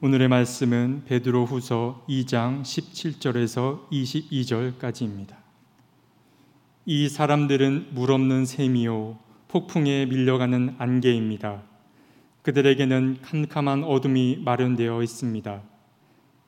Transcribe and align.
오늘의 0.00 0.28
말씀은 0.28 1.02
베드로 1.06 1.44
후서 1.44 2.04
2장 2.08 2.62
17절에서 2.62 3.88
22절까지입니다. 3.90 5.34
이 6.86 7.08
사람들은 7.08 7.88
물 7.94 8.12
없는 8.12 8.46
샘이요 8.46 9.18
폭풍에 9.48 10.06
밀려가는 10.06 10.76
안개입니다. 10.78 11.64
그들에게는 12.42 13.22
캄캄한 13.22 13.82
어둠이 13.82 14.42
마련되어 14.44 15.02
있습니다. 15.02 15.62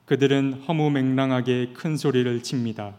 그들은 0.05 0.63
허무맹랑하게 0.69 1.73
큰 1.73 1.97
소리를 1.97 2.45
칩니다. 2.45 2.95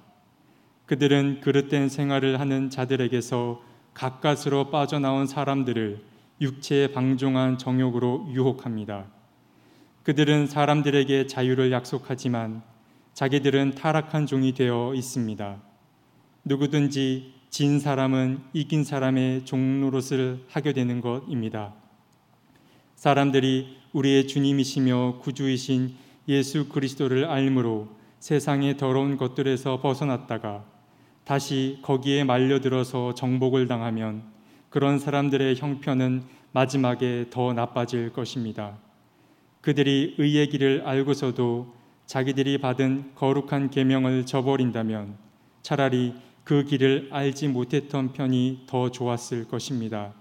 그들은 0.86 1.40
그릇된 1.40 1.88
생활을 1.88 2.42
하는 2.42 2.70
자들에게서 2.70 3.64
가까스로 3.94 4.70
빠져나온 4.70 5.28
사람들을 5.28 6.04
육체의 6.42 6.92
방종한 6.92 7.58
정욕으로 7.58 8.28
유혹합니다. 8.34 9.21
그들은 10.04 10.48
사람들에게 10.48 11.28
자유를 11.28 11.72
약속하지만 11.72 12.64
자기들은 13.14 13.76
타락한 13.76 14.26
종이 14.26 14.54
되어 14.54 14.94
있습니다. 14.96 15.62
누구든지 16.44 17.34
진 17.52 17.80
사람은 17.80 18.40
이긴 18.54 18.84
사람의 18.84 19.46
종노릇을 19.46 20.46
하게 20.50 20.74
되는 20.74 21.02
것입니다. 21.02 21.74
사람들이 22.96 23.78
우리의 23.94 24.28
주님이시며 24.28 25.20
구주이신 25.22 25.96
예수 26.30 26.70
그리스도를 26.70 27.26
알므로 27.26 27.90
세상의 28.20 28.78
더러운 28.78 29.18
것들에서 29.18 29.82
벗어났다가 29.82 30.64
다시 31.26 31.80
거기에 31.82 32.24
말려들어서 32.24 33.14
정복을 33.14 33.68
당하면 33.68 34.24
그런 34.70 34.98
사람들의 34.98 35.58
형편은 35.58 36.24
마지막에 36.54 37.26
더 37.30 37.54
나빠질 37.54 38.14
것입니다. 38.14 38.78
그들이 39.62 40.16
의의 40.18 40.50
길을 40.50 40.84
알고서도 40.86 41.74
자기들이 42.06 42.58
받은 42.58 43.12
거룩한 43.16 43.70
계명을 43.70 44.26
저버린다면 44.26 45.16
차라리 45.62 46.16
그 46.44 46.66
길을 46.66 47.10
알지 47.12 47.48
못했던 47.48 48.12
편이 48.12 48.64
더 48.68 48.90
좋았을 48.92 49.48
것입니다. 49.48 50.14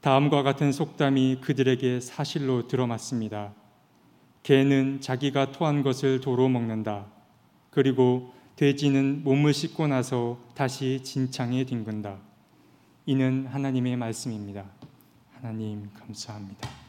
다음과 0.00 0.42
같은 0.42 0.70
속담이 0.70 1.38
그들에게 1.40 2.00
사실로 2.00 2.68
들어맞습니다. 2.68 3.52
개는 4.44 5.00
자기가 5.00 5.50
토한 5.50 5.82
것을 5.82 6.20
도로 6.20 6.48
먹는다. 6.48 7.06
그리고 7.70 8.32
돼지는 8.54 9.22
몸을 9.24 9.52
씻고 9.52 9.88
나서 9.88 10.38
다시 10.54 11.02
진창에 11.02 11.64
뒹군다. 11.64 12.18
이는 13.04 13.46
하나님의 13.48 13.96
말씀입니다. 13.96 14.64
하나님 15.34 15.90
감사합니다. 15.92 16.85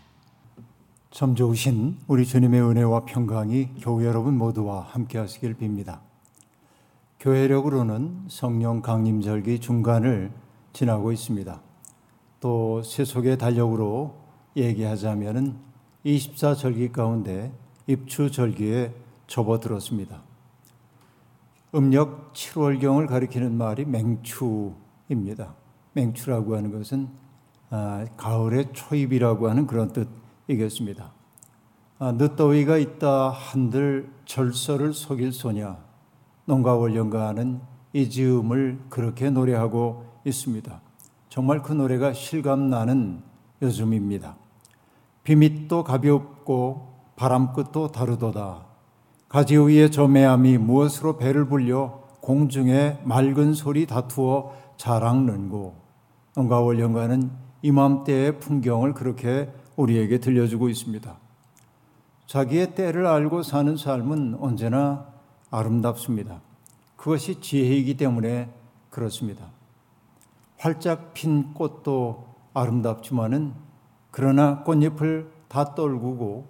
참 1.10 1.36
좋으신 1.36 2.00
우리 2.08 2.26
주님의 2.26 2.62
은혜와 2.62 3.06
평강이 3.06 3.76
교회 3.80 4.06
여러분 4.06 4.38
모두와 4.38 4.82
함께 4.82 5.18
하시길 5.18 5.56
빕니다. 5.56 6.00
교회력으로는 7.22 8.26
성령 8.28 8.82
강림절기 8.82 9.60
중간을 9.60 10.32
지나고 10.74 11.14
있습니다. 11.14 11.62
또 12.42 12.84
세속의 12.84 13.38
달력으로 13.38 14.16
얘기하자면은 14.58 15.56
24절기 16.06 16.92
가운데 16.92 17.54
입추절기에 17.88 18.94
접어들었습니다. 19.28 20.22
음력 21.74 22.34
7월경을 22.34 23.08
가리키는 23.08 23.58
말이 23.58 23.86
맹추입니다. 23.86 25.56
맹추라고 25.94 26.58
하는 26.58 26.72
것은 26.72 27.08
아, 27.70 28.06
가을의 28.18 28.74
초입이라고 28.74 29.50
하는 29.50 29.68
그런 29.68 29.94
뜻 29.94 30.27
이겼습니다. 30.48 31.12
아, 32.00 32.12
늦더위가 32.12 32.78
있다 32.78 33.30
한들 33.30 34.10
절서를 34.26 34.94
속일 34.94 35.34
소냐 35.34 35.78
농가원령가 36.46 37.28
하는 37.28 37.60
이 37.94 38.10
즈음을 38.10 38.80
그렇게 38.90 39.30
노래하고 39.30 40.06
있습니다. 40.26 40.82
정말 41.30 41.62
그 41.62 41.74
노래가 41.74 42.14
실감나는 42.14 43.22
요즘입니다. 43.62 44.38
비밑도 45.24 45.84
가볍고 45.84 46.94
바람끝도 47.16 47.92
다르도다. 47.92 48.66
가지 49.28 49.58
위에 49.58 49.90
저매함이 49.90 50.58
무엇으로 50.58 51.18
배를 51.18 51.48
불려 51.48 52.02
공중에 52.22 53.00
맑은 53.04 53.54
소리 53.54 53.86
다투어 53.86 54.54
자랑는고 54.78 55.76
농가원령가는 56.36 57.32
이맘때의 57.62 58.40
풍경을 58.40 58.94
그렇게 58.94 59.52
우리에게 59.78 60.20
들려주고 60.20 60.68
있습니다. 60.68 61.16
자기의 62.26 62.76
때를 62.76 63.06
알고 63.06 63.44
사는 63.44 63.78
삶은 63.78 64.38
언제나 64.42 65.08
아름답습니다. 65.50 66.42
그것이 66.98 67.40
지혜이기 67.40 67.96
때문에 67.96 68.50
그렇습니다. 68.90 69.46
활짝 70.58 71.14
핀 71.14 71.54
꽃도 71.54 72.28
아름답지만은 72.54 73.54
그러나 74.12 74.64
꽃잎을 74.64 75.32
다 75.48 75.76
떨구고 75.76 76.48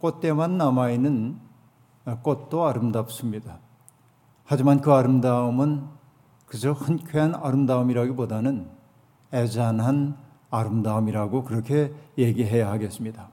꽃대만 0.00 0.58
남아있는 0.58 1.38
꽃도 2.22 2.66
아름답습니다. 2.66 3.58
하지만 4.44 4.80
그 4.80 4.92
아름다움은 4.92 5.84
그저 6.46 6.72
흔쾌한 6.72 7.34
아름다움이라기보다는 7.34 8.68
애잔한 9.32 10.25
아름다움이라고 10.50 11.44
그렇게 11.44 11.92
얘기해야 12.18 12.70
하겠습니다. 12.70 13.28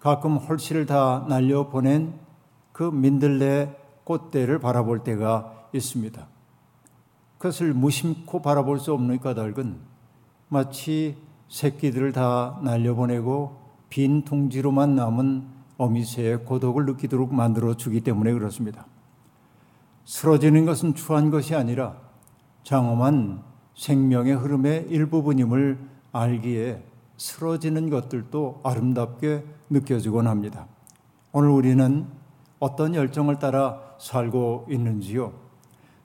가끔 0.00 0.36
홀씨를 0.36 0.86
다 0.86 1.24
날려 1.28 1.68
보낸 1.68 2.14
그 2.72 2.84
민들레 2.84 3.76
꽃대를 4.04 4.58
바라볼 4.58 5.04
때가 5.04 5.68
있습니다. 5.72 6.26
그것을 7.38 7.72
무심코 7.72 8.42
바라볼 8.42 8.78
수 8.78 8.92
없는 8.92 9.20
까닭은 9.20 9.76
마치 10.48 11.16
새끼들을 11.48 12.12
다 12.12 12.58
날려보내고 12.62 13.56
빈 13.88 14.22
둥지로만 14.22 14.94
남은 14.96 15.46
어미새의 15.78 16.44
고독을 16.44 16.86
느끼도록 16.86 17.32
만들어 17.32 17.74
주기 17.74 18.00
때문에 18.00 18.32
그렇습니다. 18.32 18.86
쓰러지는 20.04 20.66
것은 20.66 20.94
추한 20.94 21.30
것이 21.30 21.54
아니라 21.54 21.96
장엄한 22.64 23.42
생명의 23.74 24.34
흐름의 24.34 24.86
일부분임을 24.88 25.78
알기에 26.18 26.82
쓰러지는 27.16 27.90
것들도 27.90 28.60
아름답게 28.64 29.44
느껴지곤 29.70 30.26
합니다. 30.26 30.66
오늘 31.32 31.50
우리는 31.50 32.06
어떤 32.58 32.94
열정을 32.94 33.38
따라 33.38 33.80
살고 33.98 34.66
있는지요? 34.70 35.32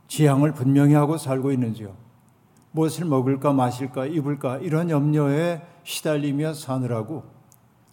지향을 0.08 0.54
분명히 0.54 0.94
하고 0.94 1.18
살고 1.18 1.52
있는지요? 1.52 1.94
무엇을 2.72 3.06
먹을까 3.06 3.54
마실까 3.54 4.08
입을까 4.08 4.58
이런 4.58 4.90
염려에 4.90 5.62
시달리며 5.84 6.54
사느라고 6.54 7.24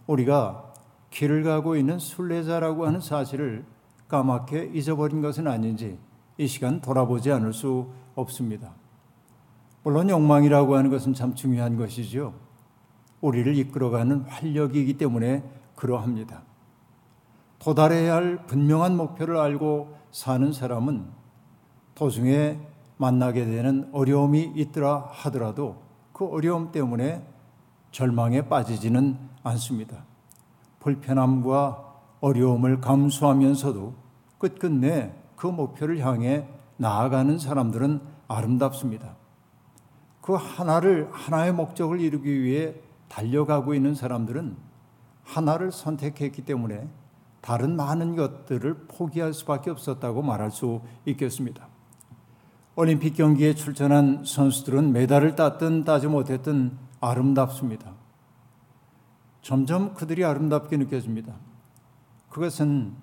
우리가 0.06 0.72
길을 1.10 1.42
가고 1.42 1.76
있는 1.76 1.98
순례자라고 1.98 2.86
하는 2.86 3.00
사실을 3.00 3.64
까맣게 4.08 4.70
잊어버린 4.74 5.20
것은 5.20 5.46
아닌지 5.46 5.98
이 6.38 6.46
시간 6.46 6.80
돌아보지 6.80 7.30
않을 7.32 7.52
수 7.52 7.88
없습니다. 8.14 8.79
물론 9.82 10.10
욕망이라고 10.10 10.76
하는 10.76 10.90
것은 10.90 11.14
참 11.14 11.34
중요한 11.34 11.76
것이죠. 11.76 12.34
우리를 13.20 13.56
이끌어가는 13.56 14.22
활력이기 14.22 14.98
때문에 14.98 15.42
그러합니다. 15.74 16.42
도달해야 17.58 18.14
할 18.14 18.46
분명한 18.46 18.96
목표를 18.96 19.36
알고 19.36 19.94
사는 20.10 20.52
사람은 20.52 21.06
도중에 21.94 22.58
만나게 22.96 23.44
되는 23.44 23.88
어려움이 23.92 24.52
있더라 24.56 25.08
하더라도 25.10 25.82
그 26.12 26.26
어려움 26.26 26.72
때문에 26.72 27.26
절망에 27.90 28.42
빠지지는 28.48 29.16
않습니다. 29.42 30.04
불편함과 30.80 31.90
어려움을 32.20 32.80
감수하면서도 32.80 33.94
끝끝내 34.38 35.14
그 35.36 35.46
목표를 35.46 36.04
향해 36.04 36.46
나아가는 36.76 37.38
사람들은 37.38 38.00
아름답습니다. 38.28 39.19
그 40.20 40.34
하나를 40.34 41.08
하나의 41.12 41.52
목적을 41.52 42.00
이루기 42.00 42.42
위해 42.42 42.74
달려가고 43.08 43.74
있는 43.74 43.94
사람들은 43.94 44.56
하나를 45.24 45.72
선택했기 45.72 46.42
때문에 46.42 46.88
다른 47.40 47.76
많은 47.76 48.16
것들을 48.16 48.86
포기할 48.88 49.32
수밖에 49.32 49.70
없었다고 49.70 50.22
말할 50.22 50.50
수 50.50 50.80
있겠습니다. 51.06 51.68
올림픽 52.76 53.14
경기에 53.14 53.54
출전한 53.54 54.24
선수들은 54.24 54.92
메달을 54.92 55.36
땄든 55.36 55.84
따지 55.84 56.06
못했든 56.06 56.76
아름답습니다. 57.00 57.92
점점 59.42 59.94
그들이 59.94 60.24
아름답게 60.24 60.76
느껴집니다. 60.76 61.34
그것은 62.28 62.94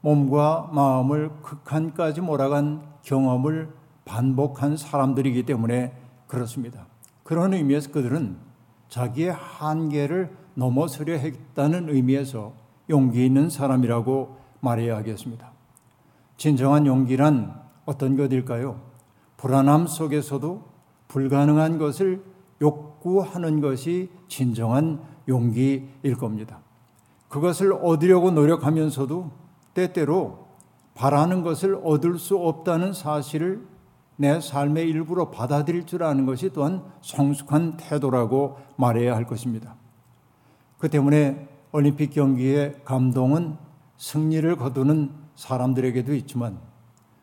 몸과 0.00 0.70
마음을 0.72 1.30
극한까지 1.42 2.20
몰아간 2.20 2.82
경험을 3.02 3.74
반복한 4.04 4.76
사람들이기 4.76 5.44
때문에 5.44 5.92
그렇습니다. 6.28 6.86
그런 7.24 7.52
의미에서 7.52 7.90
그들은 7.90 8.36
자기의 8.88 9.32
한계를 9.32 10.30
넘어서려 10.54 11.14
했다는 11.14 11.88
의미에서 11.88 12.52
용기 12.90 13.26
있는 13.26 13.50
사람이라고 13.50 14.36
말해야 14.60 14.96
하겠습니다. 14.96 15.52
진정한 16.36 16.86
용기란 16.86 17.60
어떤 17.84 18.16
것일까요? 18.16 18.80
불안함 19.36 19.86
속에서도 19.86 20.64
불가능한 21.08 21.78
것을 21.78 22.22
욕구하는 22.60 23.60
것이 23.60 24.10
진정한 24.28 25.00
용기일 25.28 26.16
겁니다. 26.18 26.60
그것을 27.28 27.72
얻으려고 27.72 28.30
노력하면서도 28.30 29.30
때때로 29.74 30.48
바라는 30.94 31.42
것을 31.42 31.78
얻을 31.84 32.18
수 32.18 32.36
없다는 32.36 32.92
사실을 32.92 33.64
내 34.20 34.40
삶의 34.40 34.88
일부로 34.88 35.30
받아들일 35.30 35.86
줄 35.86 36.02
아는 36.02 36.26
것이 36.26 36.50
또한 36.52 36.82
성숙한 37.02 37.76
태도라고 37.76 38.58
말해야 38.76 39.14
할 39.14 39.26
것입니다. 39.26 39.76
그 40.76 40.90
때문에 40.90 41.48
올림픽 41.70 42.10
경기의 42.10 42.80
감동은 42.84 43.56
승리를 43.96 44.56
거두는 44.56 45.12
사람들에게도 45.36 46.14
있지만 46.16 46.58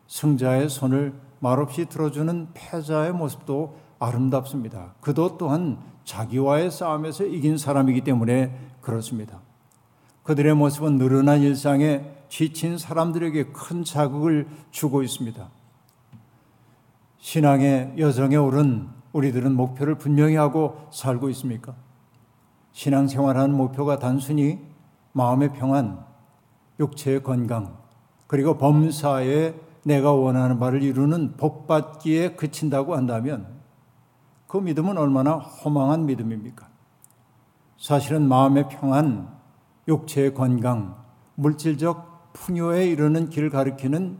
승자의 0.06 0.70
손을 0.70 1.12
말없이 1.38 1.84
들어주는 1.84 2.48
패자의 2.54 3.12
모습도 3.12 3.76
아름답습니다. 3.98 4.94
그도 5.02 5.36
또한 5.36 5.78
자기와의 6.04 6.70
싸움에서 6.70 7.26
이긴 7.26 7.58
사람이기 7.58 8.02
때문에 8.02 8.58
그렇습니다. 8.80 9.40
그들의 10.22 10.54
모습은 10.54 10.96
늘어난 10.96 11.42
일상에 11.42 12.10
지친 12.30 12.78
사람들에게 12.78 13.52
큰 13.52 13.84
자극을 13.84 14.48
주고 14.70 15.02
있습니다. 15.02 15.55
신앙의 17.18 17.94
여정에 17.98 18.36
오른 18.36 18.88
우리들은 19.12 19.54
목표를 19.54 19.96
분명히 19.96 20.36
하고 20.36 20.88
살고 20.92 21.30
있습니까? 21.30 21.74
신앙생활하는 22.72 23.54
목표가 23.54 23.98
단순히 23.98 24.58
마음의 25.12 25.54
평안, 25.54 26.04
육체의 26.78 27.22
건강, 27.22 27.78
그리고 28.26 28.58
범사에 28.58 29.54
내가 29.84 30.12
원하는 30.12 30.58
바를 30.58 30.82
이루는 30.82 31.36
복받기에 31.36 32.34
그친다고 32.34 32.96
한다면 32.96 33.46
그 34.46 34.58
믿음은 34.58 34.98
얼마나 34.98 35.36
허망한 35.36 36.06
믿음입니까? 36.06 36.68
사실은 37.78 38.28
마음의 38.28 38.68
평안, 38.68 39.28
육체의 39.88 40.34
건강, 40.34 40.96
물질적 41.36 42.32
풍요에 42.32 42.86
이르는 42.88 43.30
길을 43.30 43.50
가리키는 43.50 44.18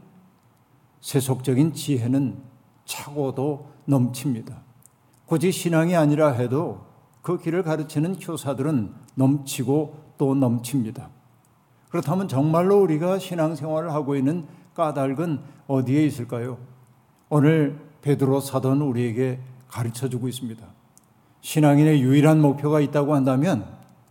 세속적인 1.01 1.73
지혜는 1.73 2.46
차고도 2.87 3.67
넘칩니다. 3.85 4.57
굳이 5.25 5.51
신앙이 5.51 5.95
아니라 5.95 6.31
해도 6.31 6.85
그 7.21 7.37
길을 7.37 7.61
가르치는 7.63 8.17
교사들은 8.17 8.93
넘치고 9.15 10.13
또 10.17 10.33
넘칩니다. 10.33 11.09
그렇다면 11.89 12.27
정말로 12.27 12.81
우리가 12.81 13.19
신앙생활을 13.19 13.93
하고 13.93 14.15
있는 14.15 14.47
까닭은 14.73 15.39
어디에 15.67 16.05
있을까요? 16.05 16.57
오늘 17.29 17.79
베드로 18.01 18.39
사도는 18.39 18.81
우리에게 18.81 19.39
가르쳐 19.67 20.07
주고 20.07 20.27
있습니다. 20.27 20.65
신앙인의 21.41 22.01
유일한 22.01 22.41
목표가 22.41 22.79
있다고 22.79 23.13
한다면 23.13 23.65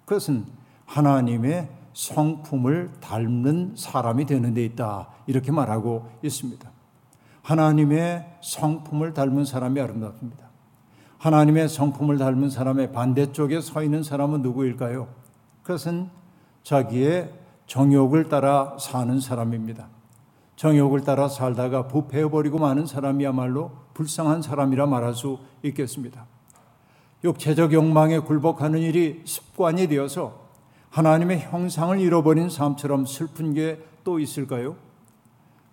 그것은 0.05 0.45
하나님의 0.85 1.69
성품을 1.95 2.91
닮는 3.01 3.75
사람이 3.77 4.27
되는 4.27 4.53
데 4.53 4.65
있다. 4.65 5.09
이렇게 5.27 5.51
말하고 5.51 6.09
있습니다. 6.23 6.76
하나님의 7.47 8.27
성품을 8.41 9.15
닮은 9.15 9.45
사람이 9.45 9.81
아름답습니다. 9.81 10.47
하나님의 11.19 11.69
성품을 11.69 12.19
닮은 12.19 12.51
사람의 12.51 12.91
반대쪽에 12.91 13.61
서 13.61 13.85
있는 13.85 14.03
사람은 14.03 14.43
누구일까요? 14.43 15.07
그것은 15.63 16.11
자기의 16.65 17.33
정욕을 17.67 18.29
따라 18.29 18.77
사는 18.81 19.21
사람입니다. 19.21 19.87
정욕을 20.57 21.03
따라 21.03 21.29
살다가 21.29 21.87
부패해버리고 21.87 22.59
마는 22.59 22.87
사람이야말로 22.87 23.71
불쌍한 23.95 24.43
사람이라 24.43 24.87
말할 24.87 25.15
수 25.15 25.39
있겠습니다. 25.63 26.27
육체적 27.23 27.73
욕망에 27.73 28.19
굴복하는 28.19 28.81
일이 28.81 29.23
습관이 29.25 29.87
되어서 29.87 30.47
하나님의 30.91 31.43
형상을 31.43 32.01
잃어버린 32.01 32.51
삶처럼 32.51 33.07
슬픈 33.07 33.55
게 33.55 33.97
또 34.07 34.21
있을까요? 34.21 34.77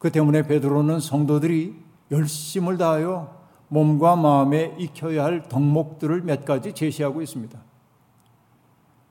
그 0.04 0.12
때문에 0.12 0.46
베드로는 0.46 1.00
성도들이 1.00 1.82
열심을 2.12 2.78
다하여 2.78 3.34
몸과 3.70 4.18
마음에 4.18 4.76
익혀야 4.78 5.24
할 5.24 5.48
덕목들을 5.48 6.24
몇 6.24 6.44
가지 6.44 6.74
제시하고 6.74 7.22
있습니다. 7.22 7.58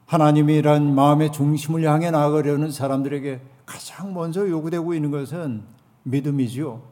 하나님이란 0.04 0.94
마음의 0.94 1.32
중심을 1.32 1.84
향해 1.84 2.10
나아가려는 2.10 2.70
사람들에게 2.70 3.40
가장 3.64 4.12
먼저 4.12 4.46
요구되고 4.46 4.92
있는 4.92 5.10
것은 5.10 5.62
믿음이죠. 6.02 6.82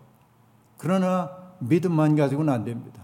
그러나 0.78 1.30
믿음만 1.58 2.16
가지고는 2.16 2.50
안 2.50 2.64
됩니다. 2.64 3.02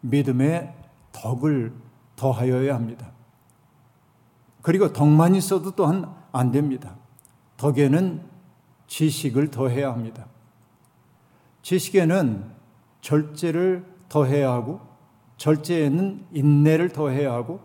믿음의 0.00 0.72
덕을 1.12 1.74
더하여야 2.16 2.74
합니다. 2.74 3.10
그리고 4.62 4.94
덕만 4.94 5.34
있어도 5.34 5.72
또한 5.72 6.10
안 6.32 6.52
됩니다. 6.52 6.96
덕에는 7.58 8.35
지식을 8.86 9.50
더해야 9.50 9.92
합니다. 9.92 10.26
지식에는 11.62 12.44
절제를 13.00 13.84
더해야 14.08 14.52
하고, 14.52 14.80
절제에는 15.36 16.26
인내를 16.32 16.90
더해야 16.90 17.32
하고, 17.32 17.60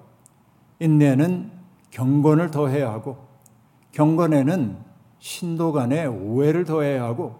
인내는 0.79 1.51
경건을 1.91 2.51
더해야 2.51 2.91
하고, 2.91 3.27
경건에는 3.91 4.77
신도 5.19 5.71
간의 5.71 6.07
오해를 6.07 6.65
더해야 6.65 7.03
하고, 7.03 7.39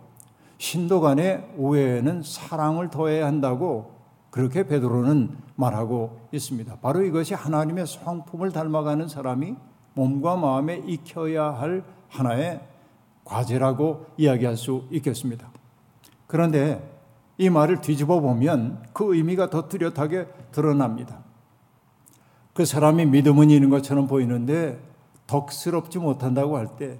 신도 0.62 1.02
간의 1.02 1.54
오해에는 1.58 2.22
사랑을 2.22 2.92
더해야 2.92 3.26
한다고 3.26 3.96
그렇게 4.30 4.68
베드로는 4.68 5.36
말하고 5.56 6.30
있습니다. 6.32 6.78
바로 6.82 7.04
이것이 7.04 7.34
하나님의 7.34 7.88
성품을 7.88 8.52
닮아가는 8.52 9.08
사람이 9.08 9.56
몸과 9.96 10.36
마음에 10.36 10.78
익혀야 10.86 11.44
할 11.44 11.84
하나의 12.10 12.62
과제라고 13.26 14.06
이야기할 14.18 14.58
수 14.58 14.86
있겠습니다. 14.92 15.52
그런데 16.28 16.88
이 17.38 17.50
말을 17.50 17.82
뒤집어 17.82 18.20
보면 18.20 18.84
그 18.94 19.16
의미가 19.16 19.50
더 19.50 19.68
뚜렷하게 19.68 20.28
드러납니다. 20.52 21.24
그 22.54 22.66
사람이 22.66 23.06
믿음은 23.06 23.50
있는 23.50 23.70
것처럼 23.70 24.08
보이는데 24.08 24.80
덕스럽지 25.28 26.00
못한다고 26.00 26.58
할 26.58 26.68
때 26.78 27.00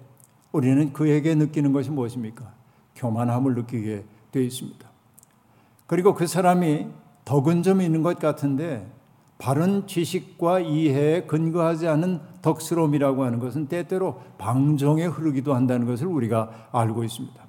우리는 0.52 0.92
그에게 0.94 1.36
느끼는 1.36 1.72
것이 1.72 1.90
무엇입니까? 1.90 2.52
교만함을 2.96 3.56
느끼게 3.56 4.04
되어 4.32 4.44
있습니다. 4.44 4.90
그리고 5.88 6.14
그 6.14 6.28
사람이 6.28 6.88
덕은 7.26 7.64
좀 7.64 7.82
있는 7.82 8.02
것 8.04 8.20
같은데 8.20 8.90
바른 9.42 9.88
지식과 9.88 10.60
이해에 10.60 11.24
근거하지 11.24 11.88
않은 11.88 12.20
덕스러움이라고 12.44 13.24
하는 13.24 13.40
것은 13.40 13.68
때때로 13.68 14.22
방종에 14.38 15.06
흐르기도 15.06 15.56
한다는 15.56 15.88
것을 15.88 16.06
우리가 16.08 16.70
알고 16.72 17.04
있습니다. 17.04 17.42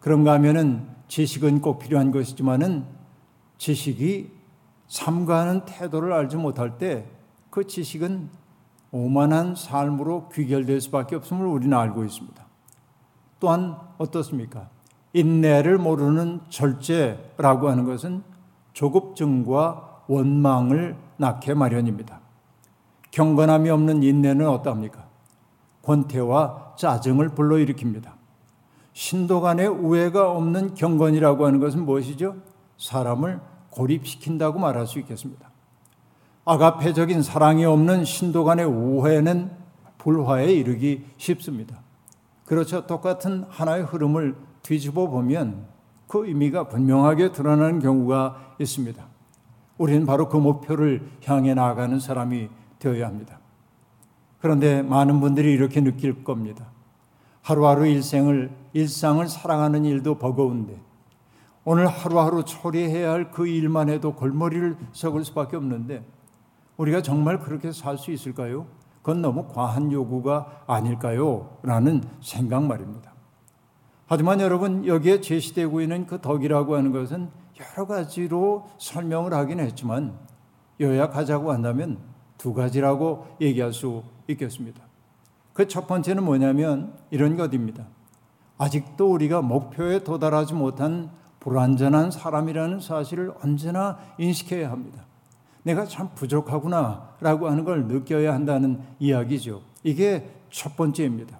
그런가 0.00 0.32
하면은 0.34 0.86
지식은 1.08 1.62
꼭 1.62 1.78
필요한 1.78 2.10
것이지만은 2.10 2.84
지식이 3.56 4.30
삼가하는 4.88 5.64
태도를 5.64 6.12
알지 6.12 6.36
못할 6.36 6.78
때 6.78 7.18
그 7.50 7.66
지식은 7.66 8.28
오만한 8.90 9.54
삶으로 9.54 10.28
귀결될 10.28 10.80
수밖에 10.80 11.16
없음을 11.16 11.46
우리는 11.46 11.76
알고 11.76 12.04
있습니다. 12.04 12.46
또한 13.40 13.76
어떻습니까? 13.98 14.68
인내를 15.12 15.78
모르는 15.78 16.40
절제라고 16.48 17.68
하는 17.68 17.84
것은 17.84 18.22
조급증과 18.72 19.87
원망을 20.08 20.96
낳게 21.18 21.54
마련입니다. 21.54 22.20
경건함이 23.10 23.70
없는 23.70 24.02
인내는 24.02 24.48
어떠합니까? 24.48 25.06
권태와 25.82 26.74
짜증을 26.76 27.30
불러일으킵니다. 27.30 28.12
신도 28.92 29.40
간의 29.40 29.68
우애가 29.68 30.32
없는 30.32 30.74
경건이라고 30.74 31.46
하는 31.46 31.60
것은 31.60 31.84
무엇이죠? 31.84 32.36
사람을 32.78 33.40
고립시킨다고 33.70 34.58
말할 34.58 34.86
수 34.86 34.98
있겠습니다. 34.98 35.48
아가페적인 36.44 37.22
사랑이 37.22 37.64
없는 37.64 38.04
신도 38.04 38.44
간의 38.44 38.66
우애는 38.66 39.50
불화에 39.98 40.52
이르기 40.52 41.04
쉽습니다. 41.16 41.80
그렇죠. 42.44 42.86
똑같은 42.86 43.44
하나의 43.48 43.84
흐름을 43.84 44.34
뒤집어 44.62 45.08
보면 45.08 45.66
그 46.06 46.26
의미가 46.26 46.68
분명하게 46.68 47.32
드러나는 47.32 47.80
경우가 47.80 48.54
있습니다. 48.58 49.04
우리는 49.78 50.04
바로 50.04 50.28
그 50.28 50.36
목표를 50.36 51.08
향해 51.24 51.54
나아가는 51.54 51.98
사람이 51.98 52.48
되어야 52.78 53.06
합니다. 53.06 53.38
그런데 54.40 54.82
많은 54.82 55.20
분들이 55.20 55.52
이렇게 55.52 55.80
느낄 55.80 56.22
겁니다. 56.24 56.66
하루하루 57.42 57.86
일생을, 57.86 58.50
일상을 58.72 59.26
살아가는 59.28 59.84
일도 59.84 60.18
버거운데, 60.18 60.80
오늘 61.64 61.86
하루하루 61.86 62.44
처리해야 62.44 63.12
할 63.12 63.30
그 63.30 63.46
일만 63.46 63.88
해도 63.88 64.14
골머리를 64.14 64.76
썩을 64.92 65.24
수밖에 65.24 65.56
없는데, 65.56 66.04
우리가 66.76 67.02
정말 67.02 67.40
그렇게 67.40 67.72
살 67.72 67.98
수 67.98 68.12
있을까요? 68.12 68.66
그건 69.02 69.22
너무 69.22 69.46
과한 69.48 69.90
요구가 69.90 70.62
아닐까요? 70.66 71.58
라는 71.62 72.02
생각 72.20 72.64
말입니다. 72.64 73.12
하지만 74.06 74.40
여러분 74.40 74.86
여기에 74.86 75.20
제시되고 75.20 75.80
있는 75.80 76.06
그 76.06 76.20
덕이라고 76.20 76.76
하는 76.76 76.92
것은 76.92 77.28
여러 77.60 77.86
가지로 77.86 78.68
설명을 78.78 79.32
하긴 79.34 79.60
했지만 79.60 80.18
요약하자고 80.80 81.52
한다면 81.52 81.98
두 82.36 82.54
가지라고 82.54 83.26
얘기할 83.40 83.72
수 83.72 84.02
있겠습니다. 84.28 84.82
그 85.52 85.66
첫 85.66 85.88
번째는 85.88 86.24
뭐냐면 86.24 86.94
이런 87.10 87.36
것입니다. 87.36 87.84
아직도 88.58 89.10
우리가 89.10 89.42
목표에 89.42 90.04
도달하지 90.04 90.54
못한 90.54 91.10
불완전한 91.40 92.12
사람이라는 92.12 92.78
사실을 92.80 93.32
언제나 93.42 93.98
인식해야 94.18 94.70
합니다. 94.70 95.04
내가 95.64 95.84
참 95.84 96.10
부족하구나 96.14 97.16
라고 97.20 97.48
하는 97.48 97.64
걸 97.64 97.86
느껴야 97.86 98.32
한다는 98.32 98.80
이야기죠. 99.00 99.62
이게 99.82 100.30
첫 100.50 100.76
번째입니다. 100.76 101.38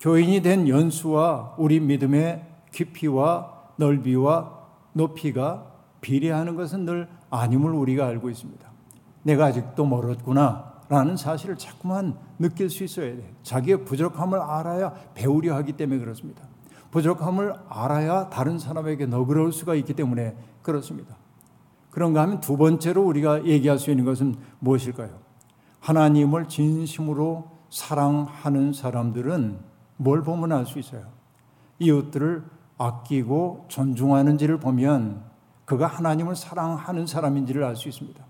교인이 0.00 0.40
된 0.40 0.66
연수와 0.66 1.54
우리 1.58 1.78
믿음의 1.78 2.42
깊이와 2.72 3.52
넓이와 3.76 4.61
높이가 4.92 5.66
비례하는 6.00 6.56
것은 6.56 6.84
늘 6.84 7.08
아님을 7.30 7.72
우리가 7.72 8.06
알고 8.06 8.30
있습니다. 8.30 8.70
내가 9.22 9.46
아직도 9.46 9.84
멀었구나 9.86 10.72
라는 10.88 11.16
사실을 11.16 11.56
자꾸만 11.56 12.18
느낄 12.38 12.68
수 12.68 12.84
있어야 12.84 13.16
돼. 13.16 13.32
자기의 13.42 13.84
부족함을 13.84 14.38
알아야 14.38 14.92
배우려 15.14 15.54
하기 15.56 15.72
때문에 15.72 15.98
그렇습니다. 16.00 16.42
부족함을 16.90 17.54
알아야 17.68 18.28
다른 18.28 18.58
사람에게 18.58 19.06
너그러울 19.06 19.52
수가 19.52 19.74
있기 19.76 19.94
때문에 19.94 20.36
그렇습니다. 20.60 21.16
그런가 21.90 22.22
하면 22.22 22.40
두 22.40 22.56
번째로 22.56 23.02
우리가 23.06 23.46
얘기할 23.46 23.78
수 23.78 23.90
있는 23.90 24.04
것은 24.04 24.34
무엇일까요? 24.58 25.18
하나님을 25.80 26.48
진심으로 26.48 27.50
사랑하는 27.70 28.72
사람들은 28.72 29.58
뭘 29.96 30.22
보면 30.22 30.52
알 30.52 30.66
수 30.66 30.78
있어요? 30.78 31.04
이웃들을 31.78 32.44
아끼고 32.78 33.66
존중하는지를 33.68 34.58
보면 34.58 35.22
그가 35.64 35.86
하나님을 35.86 36.36
사랑하는 36.36 37.06
사람인지를 37.06 37.64
알 37.64 37.76
수 37.76 37.88
있습니다. 37.88 38.22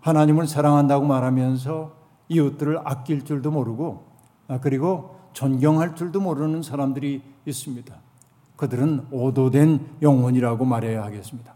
하나님을 0.00 0.46
사랑한다고 0.46 1.04
말하면서 1.04 1.92
이웃들을 2.28 2.80
아낄 2.84 3.24
줄도 3.24 3.50
모르고 3.50 4.06
아, 4.48 4.60
그리고 4.60 5.16
존경할 5.32 5.96
줄도 5.96 6.20
모르는 6.20 6.62
사람들이 6.62 7.22
있습니다. 7.44 7.94
그들은 8.56 9.08
오도된 9.10 9.98
영혼이라고 10.00 10.64
말해야 10.64 11.04
하겠습니다. 11.04 11.54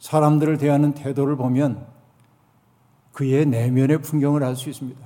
사람들을 0.00 0.58
대하는 0.58 0.92
태도를 0.92 1.36
보면 1.36 1.86
그의 3.12 3.46
내면의 3.46 4.02
풍경을 4.02 4.42
알 4.42 4.56
수 4.56 4.68
있습니다. 4.68 5.00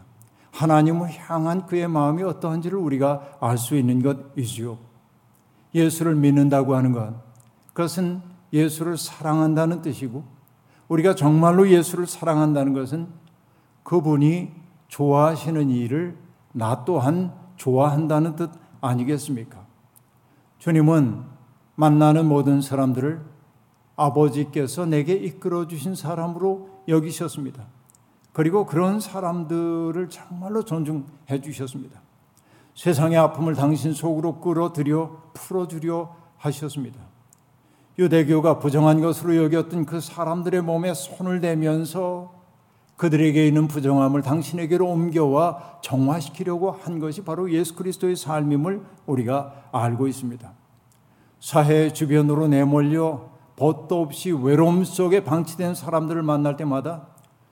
하나님을 0.52 1.10
향한 1.18 1.66
그의 1.66 1.88
마음이 1.88 2.22
어떠한지를 2.22 2.78
우리가 2.78 3.38
알 3.40 3.58
수 3.58 3.76
있는 3.76 4.02
것이지요. 4.02 4.78
예수를 5.74 6.14
믿는다고 6.14 6.74
하는 6.74 6.92
것, 6.92 7.14
그것은 7.68 8.22
예수를 8.52 8.96
사랑한다는 8.96 9.82
뜻이고, 9.82 10.24
우리가 10.88 11.14
정말로 11.14 11.68
예수를 11.68 12.06
사랑한다는 12.06 12.72
것은 12.72 13.08
그분이 13.82 14.52
좋아하시는 14.88 15.70
일을 15.70 16.16
나 16.52 16.84
또한 16.84 17.32
좋아한다는 17.56 18.36
뜻 18.36 18.50
아니겠습니까? 18.80 19.64
주님은 20.58 21.22
만나는 21.74 22.26
모든 22.26 22.60
사람들을 22.60 23.20
아버지께서 23.96 24.86
내게 24.86 25.14
이끌어 25.14 25.66
주신 25.66 25.94
사람으로 25.94 26.82
여기셨습니다. 26.88 27.64
그리고 28.32 28.66
그런 28.66 29.00
사람들을 29.00 30.08
정말로 30.08 30.64
존중해 30.64 31.40
주셨습니다. 31.42 32.00
세상의 32.74 33.18
아픔을 33.18 33.54
당신 33.54 33.92
속으로 33.92 34.40
끌어들여 34.40 35.30
풀어주려 35.34 36.14
하셨습니다. 36.36 37.00
유대교가 37.98 38.58
부정한 38.58 39.00
것으로 39.00 39.36
여겼던 39.44 39.86
그 39.86 40.00
사람들의 40.00 40.62
몸에 40.62 40.92
손을 40.94 41.40
대면서 41.40 42.34
그들에게 42.96 43.46
있는 43.46 43.68
부정함을 43.68 44.22
당신에게로 44.22 44.88
옮겨와 44.88 45.78
정화시키려고 45.82 46.72
한 46.72 46.98
것이 46.98 47.24
바로 47.24 47.50
예수 47.52 47.74
그리스도의 47.74 48.16
삶임을 48.16 48.82
우리가 49.06 49.68
알고 49.72 50.06
있습니다. 50.06 50.52
사회 51.40 51.92
주변으로 51.92 52.48
내몰려 52.48 53.30
벗도 53.56 54.00
없이 54.00 54.32
외로움 54.32 54.84
속에 54.84 55.22
방치된 55.22 55.74
사람들을 55.74 56.22
만날 56.22 56.56
때마다 56.56 57.08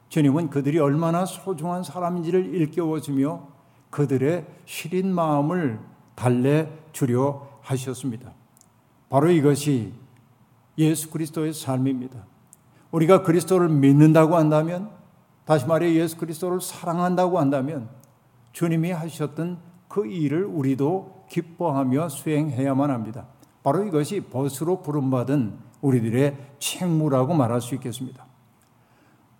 주님은 0.09 0.51
그들이 0.51 0.79
얼마나 0.79 1.25
소중한 1.25 1.83
사람인지를 1.83 2.55
일깨워주며 2.55 3.52
그들의 3.93 4.47
시린 4.65 5.15
마음을 5.15 5.79
달래 6.15 6.69
주려 6.93 7.47
하셨습니다. 7.61 8.33
바로 9.09 9.31
이것이 9.31 9.93
예수 10.79 11.11
그리스도의 11.11 11.53
삶입니다. 11.53 12.25
우리가 12.91 13.23
그리스도를 13.23 13.69
믿는다고 13.69 14.37
한다면, 14.37 14.91
다시 15.45 15.67
말해 15.67 15.95
예수 15.95 16.17
그리스도를 16.17 16.63
사랑한다고 16.63 17.39
한다면, 17.39 17.91
주님이 18.53 18.93
하셨던 18.93 19.59
그 19.89 20.07
일을 20.07 20.45
우리도 20.45 21.27
기뻐하며 21.29 22.09
수행해야만 22.09 22.91
합니다. 22.91 23.27
바로 23.63 23.85
이것이 23.85 24.23
벗으로 24.23 24.81
부름받은 24.81 25.53
우리들의 25.83 26.37
책무라고 26.59 27.35
말할 27.35 27.61
수 27.61 27.75
있겠습니다. 27.75 28.25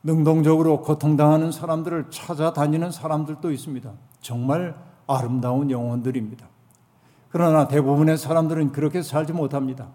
능동적으로 0.03 0.83
고통당하는 0.83 1.53
사람들을 1.53 2.11
찾아다니는 2.11 2.91
사람들도 2.91 3.51
있습니다. 3.51 3.93
정말 4.23 4.75
아름다운 5.07 5.71
영혼들입니다. 5.71 6.47
그러나 7.29 7.69
대부분의 7.69 8.17
사람들은 8.17 8.73
그렇게 8.73 9.03
살지 9.03 9.33
못합니다. 9.33 9.89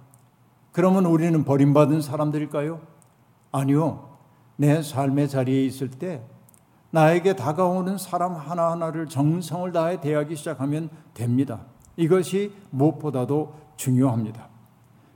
그러면 0.71 1.05
우리는 1.05 1.43
버림받은 1.43 2.01
사람들일까요? 2.01 2.79
아니요. 3.51 4.09
내 4.57 4.81
삶의 4.81 5.29
자리에 5.29 5.65
있을 5.65 5.89
때 5.89 6.21
나에게 6.91 7.35
다가오는 7.35 7.97
사람 7.97 8.35
하나하나를 8.35 9.07
정성을 9.07 9.71
다해 9.71 10.01
대하기 10.01 10.35
시작하면 10.35 10.89
됩니다. 11.13 11.61
이것이 11.95 12.53
무엇보다도 12.69 13.55
중요합니다. 13.75 14.47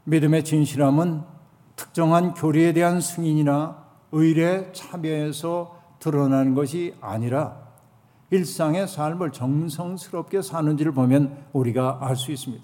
믿음의 0.04 0.44
진실함은 0.44 1.22
특정한 1.76 2.34
교리에 2.34 2.74
대한 2.74 3.02
승인이나 3.02 3.84
의례 4.12 4.72
참여에서 4.74 5.80
드러나는 6.00 6.54
것이 6.54 6.96
아니라 7.02 7.61
일상의 8.32 8.88
삶을 8.88 9.32
정성스럽게 9.32 10.42
사는지를 10.42 10.94
보면 10.94 11.46
우리가 11.54 12.00
알 12.02 12.16
수 12.16 12.32
있습니다. 12.32 12.64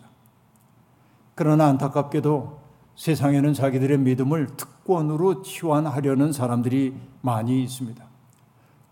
그러나 1.36 1.68
안타깝게도 1.68 2.60
세상에는 2.96 3.54
자기들의 3.54 4.00
믿음을 4.00 4.48
특권으로 4.58 5.44
치환하려는 5.44 6.32
사람들이 6.32 6.96
많이 7.22 7.62
있습니다. 7.64 8.04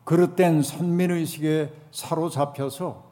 그릇된 0.03 0.61
선민의식에 0.61 1.73
사로잡혀서 1.91 3.03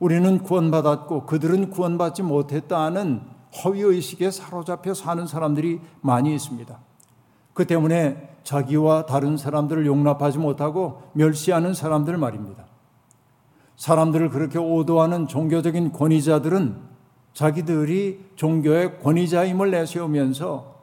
우리는 0.00 0.38
구원받았고 0.42 1.26
그들은 1.26 1.70
구원받지 1.70 2.22
못했다는 2.24 3.22
허위의식에 3.62 4.32
사로잡혀 4.32 4.94
사는 4.94 5.24
사람들이 5.26 5.80
많이 6.00 6.34
있습니다. 6.34 6.76
그 7.52 7.66
때문에 7.66 8.36
자기와 8.42 9.06
다른 9.06 9.36
사람들을 9.36 9.86
용납하지 9.86 10.38
못하고 10.38 11.02
멸시하는 11.12 11.74
사람들 11.74 12.18
말입니다. 12.18 12.64
사람들을 13.76 14.30
그렇게 14.30 14.58
오도하는 14.58 15.26
종교적인 15.26 15.92
권위자들은 15.92 16.76
자기들이 17.32 18.20
종교의 18.36 19.00
권위자임을 19.00 19.70
내세우면서 19.70 20.74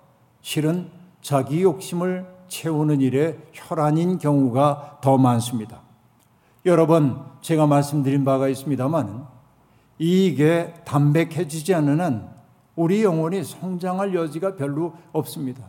실은 0.41 0.89
자기 1.21 1.63
욕심을 1.63 2.25
채우는 2.47 2.99
일에 2.99 3.39
혈안인 3.53 4.17
경우가 4.17 4.99
더 5.01 5.17
많습니다. 5.17 5.81
여러 6.65 6.85
번 6.85 7.25
제가 7.41 7.65
말씀드린 7.65 8.25
바가 8.25 8.49
있습니다만 8.49 9.25
이게 9.97 10.73
담백해지지 10.85 11.73
않는 11.75 12.01
한 12.01 12.29
우리 12.75 13.03
영혼이 13.03 13.43
성장할 13.43 14.13
여지가 14.13 14.55
별로 14.55 14.93
없습니다. 15.13 15.63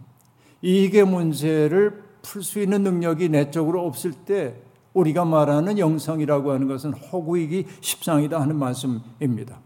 이익의 0.63 1.05
문제를 1.05 2.03
풀 2.23 2.43
수 2.43 2.61
있는 2.61 2.83
능력이 2.83 3.29
내적으로 3.29 3.85
없을 3.87 4.13
때 4.13 4.55
우리가 4.95 5.25
말하는 5.25 5.79
영성이라고 5.79 6.53
하는 6.53 6.69
것은 6.69 6.93
허구이기 6.93 7.67
십상이다 7.81 8.41
하는 8.41 8.57
말씀입니다. 8.57 9.61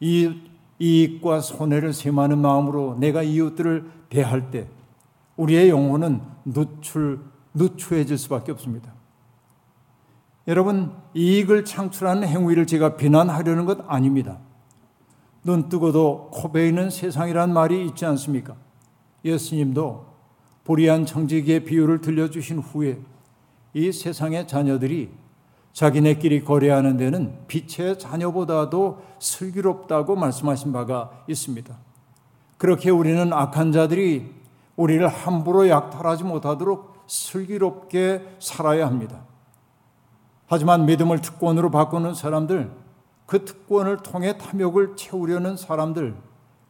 이 0.00 0.32
이익과 0.78 1.40
손해를 1.40 1.92
sem하는 1.92 2.38
마음으로 2.38 2.96
내가 3.00 3.22
이웃들을 3.22 3.90
대할 4.10 4.50
때 4.50 4.68
우리의 5.36 5.70
영혼은 5.70 6.20
누출 6.44 7.20
누추해질 7.54 8.16
수밖에 8.18 8.52
없습니다. 8.52 8.92
여러분 10.46 10.92
이익을 11.14 11.64
창출하는 11.64 12.26
행위를 12.26 12.66
제가 12.66 12.96
비난하려는 12.96 13.66
것 13.66 13.78
아닙니다. 13.86 14.38
눈 15.44 15.68
뜨고도 15.68 16.30
코 16.32 16.52
베이는 16.52 16.90
세상이란 16.90 17.52
말이 17.52 17.86
있지 17.86 18.06
않습니까? 18.06 18.56
예수님도 19.24 20.06
보리한 20.64 21.06
청지기의 21.06 21.64
비유를 21.64 22.00
들려주신 22.00 22.58
후에 22.58 22.98
이 23.74 23.92
세상의 23.92 24.48
자녀들이 24.48 25.10
자기네끼리 25.72 26.44
거래하는 26.44 26.96
데는 26.96 27.38
빛의 27.46 27.98
자녀보다도 27.98 29.02
슬기롭다고 29.18 30.16
말씀하신 30.16 30.72
바가 30.72 31.24
있습니다. 31.28 31.76
그렇게 32.56 32.90
우리는 32.90 33.32
악한 33.32 33.72
자들이 33.72 34.34
우리를 34.76 35.06
함부로 35.06 35.68
약탈하지 35.68 36.24
못하도록 36.24 37.04
슬기롭게 37.06 38.36
살아야 38.40 38.86
합니다. 38.86 39.24
하지만 40.46 40.86
믿음을 40.86 41.20
특권으로 41.20 41.70
바꾸는 41.70 42.14
사람들, 42.14 42.70
그 43.26 43.44
특권을 43.44 43.98
통해 43.98 44.38
탐욕을 44.38 44.96
채우려는 44.96 45.56
사람들, 45.56 46.16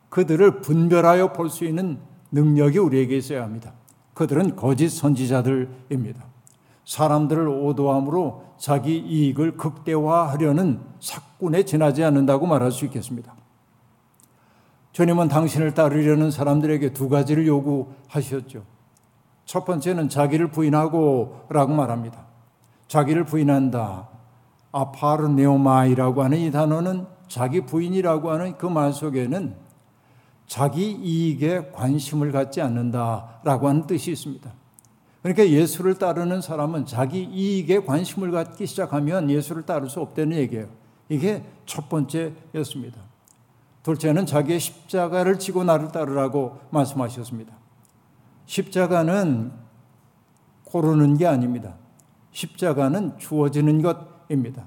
그들을 0.09 0.61
분별하여 0.61 1.33
볼 1.33 1.49
수 1.49 1.65
있는 1.65 1.99
능력이 2.33 2.79
우리에게 2.79 3.17
있어야 3.17 3.43
합니다. 3.43 3.73
그들은 4.15 4.57
거짓 4.57 4.89
선지자들입니다. 4.91 6.25
사람들을 6.89 7.47
오도함으로 7.47 8.45
자기 8.57 8.97
이익을 8.97 9.59
극대화하려는 9.59 10.81
사꾼에 11.01 11.65
지나지 11.65 12.03
않는다고 12.03 12.47
말할 12.47 12.73
수 12.73 12.87
있겠습니다. 12.87 13.35
주님은 14.93 15.29
당신을 15.29 15.75
따르려는 15.75 16.31
사람들에게 16.31 16.95
두 16.95 17.11
가지를 17.11 17.47
요구하셨죠. 17.47 18.65
첫 19.45 19.67
번째는 19.67 20.09
자기를 20.09 20.51
부인하고 20.51 21.45
라고 21.51 21.75
말합니다. 21.75 22.25
자기를 22.89 23.25
부인한다. 23.25 24.09
아파르네오마이라고 24.73 26.23
하는 26.23 26.39
이 26.39 26.51
단어는 26.51 27.07
자기 27.29 27.61
부인이라고 27.67 28.31
하는 28.31 28.57
그 28.57 28.67
말 28.67 28.95
속에는 28.95 29.55
자기 30.47 30.91
이익에 30.91 31.71
관심을 31.73 32.33
갖지 32.33 32.63
않는다라고 32.63 33.69
하는 33.69 33.87
뜻이 33.87 34.13
있습니다. 34.13 34.51
그러니까 35.29 35.47
예수를 35.55 35.97
따르는 35.97 36.41
사람은 36.41 36.87
자기 36.87 37.23
이익에 37.23 37.81
관심을 37.85 38.31
갖기 38.31 38.67
시작하면 38.67 39.29
예수를 39.29 39.65
따를 39.67 39.91
수 39.91 40.01
없다는 40.01 40.37
얘기예요. 40.39 40.69
이게 41.11 41.45
첫 41.67 41.91
번째였습니다. 41.91 42.99
둘째는 43.83 44.25
자기의 44.25 44.59
십자가를 44.59 45.39
지고 45.39 45.65
나를 45.65 45.89
따르라고 45.89 46.59
말씀하셨습니다. 46.71 47.53
십자가는 48.47 49.53
고르는 50.65 51.19
게 51.19 51.27
아닙니다. 51.27 51.75
십자가는 52.33 53.19
주어지는 53.19 53.83
것입니다. 53.83 54.65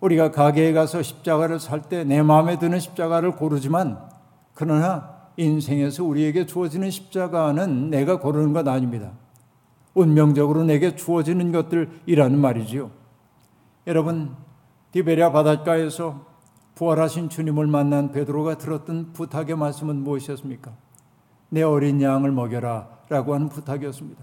우리가 0.00 0.32
가게에 0.32 0.72
가서 0.72 1.00
십자가를 1.02 1.60
살 1.60 1.82
때 1.82 2.02
내 2.02 2.22
마음에 2.22 2.58
드는 2.58 2.80
십자가를 2.80 3.36
고르지만 3.36 4.00
그러나 4.54 5.14
인생에서 5.36 6.02
우리에게 6.02 6.44
주어지는 6.46 6.90
십자가는 6.90 7.90
내가 7.90 8.18
고르는 8.18 8.52
것 8.52 8.66
아닙니다. 8.66 9.12
운명적으로 9.96 10.62
내게 10.62 10.94
주어지는 10.94 11.52
것들이라는 11.52 12.38
말이지요. 12.38 12.90
여러분, 13.86 14.36
디베리아 14.92 15.32
바닷가에서 15.32 16.26
부활하신 16.74 17.30
주님을 17.30 17.66
만난 17.66 18.12
베드로가 18.12 18.58
들었던 18.58 19.14
부탁의 19.14 19.56
말씀은 19.56 19.96
무엇이었습니까? 19.96 20.72
내 21.48 21.62
어린 21.62 22.02
양을 22.02 22.30
먹여라 22.30 22.88
라고 23.08 23.32
하는 23.34 23.48
부탁이었습니다. 23.48 24.22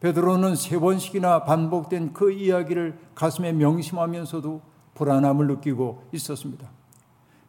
베드로는 0.00 0.56
세 0.56 0.78
번씩이나 0.80 1.44
반복된 1.44 2.12
그 2.12 2.32
이야기를 2.32 2.98
가슴에 3.14 3.52
명심하면서도 3.52 4.60
불안함을 4.94 5.46
느끼고 5.46 6.08
있었습니다. 6.12 6.68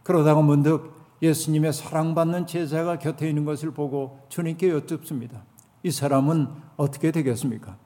그러다가 0.03 0.41
문득 0.41 0.93
예수님의 1.23 1.73
사랑받는 1.73 2.45
제자가 2.45 2.99
곁에 2.99 3.27
있는 3.27 3.43
것을 3.43 3.71
보고 3.71 4.19
주님께 4.29 4.69
여쭙습니다. 4.69 5.48
이 5.83 5.91
사람은 5.91 6.47
어떻게 6.77 7.11
되겠습니까? 7.11 7.77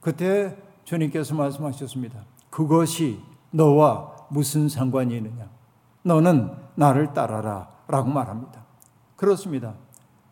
그때 0.00 0.56
주님께서 0.84 1.34
말씀하셨습니다. 1.34 2.20
그것이 2.50 3.20
너와 3.50 4.16
무슨 4.30 4.68
상관이 4.68 5.16
있느냐? 5.16 5.48
너는 6.02 6.52
나를 6.74 7.12
따라라. 7.14 7.68
라고 7.88 8.10
말합니다. 8.10 8.64
그렇습니다. 9.16 9.74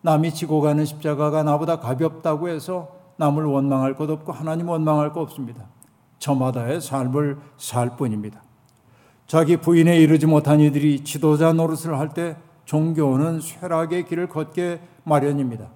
남이 0.02 0.34
지고 0.34 0.60
가는 0.60 0.84
십자가가 0.84 1.42
나보다 1.42 1.80
가볍다고 1.80 2.48
해서 2.48 2.94
남을 3.16 3.44
원망할 3.44 3.96
것 3.96 4.08
없고 4.10 4.32
하나님 4.32 4.68
원망할 4.68 5.12
것 5.12 5.22
없습니다. 5.22 5.64
저마다의 6.18 6.80
삶을 6.80 7.38
살 7.56 7.96
뿐입니다. 7.96 8.42
자기 9.26 9.56
부인에 9.56 9.96
이르지 9.98 10.26
못한 10.26 10.60
이들이 10.60 11.02
지도자 11.02 11.52
노릇을 11.52 11.98
할 11.98 12.10
때 12.10 12.36
종교는 12.66 13.40
쇠락의 13.40 14.06
길을 14.06 14.28
걷게 14.28 14.80
마련입니다. 15.04 15.68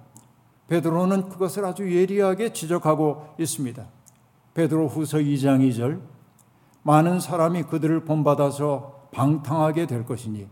베드로는 0.71 1.27
그것을 1.27 1.65
아주 1.65 1.93
예리하게 1.93 2.53
지적하고 2.53 3.35
있습니다. 3.37 3.85
베드로 4.53 4.87
후서 4.87 5.17
2장 5.17 5.59
2절 5.69 5.99
많은 6.83 7.19
사람이 7.19 7.63
그들을 7.63 8.05
본받아서 8.05 9.09
방탕하게 9.11 9.85
될 9.85 10.05
것이니 10.05 10.47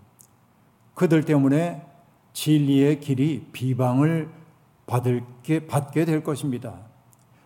그들 0.93 1.23
때문에 1.23 1.87
진리의 2.33 2.99
길이 2.99 3.47
비방을 3.53 4.29
받을 4.87 5.23
게 5.41 5.65
받게 5.65 6.03
될 6.03 6.21
것입니다. 6.21 6.73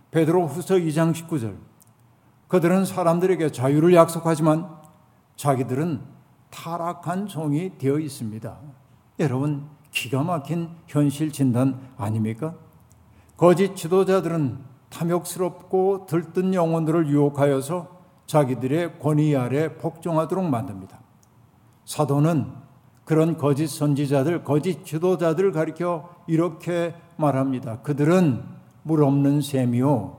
베드로 0.10 0.48
후서 0.48 0.74
2장 0.74 1.14
19절 1.14 1.56
그들은 2.48 2.86
사람들에게 2.86 3.52
자유를 3.52 3.94
약속하지만 3.94 4.68
자기들은 5.36 6.02
타락한 6.50 7.28
종이 7.28 7.78
되어 7.78 8.00
있습니다. 8.00 8.58
여러분 9.20 9.70
기가 9.92 10.24
막힌 10.24 10.70
현실 10.88 11.32
진단 11.32 11.80
아닙니까? 11.98 12.56
거짓 13.38 13.76
지도자들은 13.76 14.60
탐욕스럽고 14.90 16.06
들뜬 16.06 16.54
영혼들을 16.54 17.08
유혹하여서 17.08 17.88
자기들의 18.28 19.00
권위 19.00 19.36
아래 19.36 19.76
복종하도록 19.78 20.46
만듭니다. 20.46 21.00
사도는 21.86 22.52
그런 23.06 23.38
거짓 23.38 23.68
선지자들, 23.68 24.44
거짓 24.44 24.86
지도자들을 24.86 25.52
가리켜 25.52 26.10
이렇게 26.28 26.96
말합니다. 27.18 27.82
그들은 27.82 28.44
물 28.84 29.04
없는 29.04 29.42
샘이요 29.42 30.18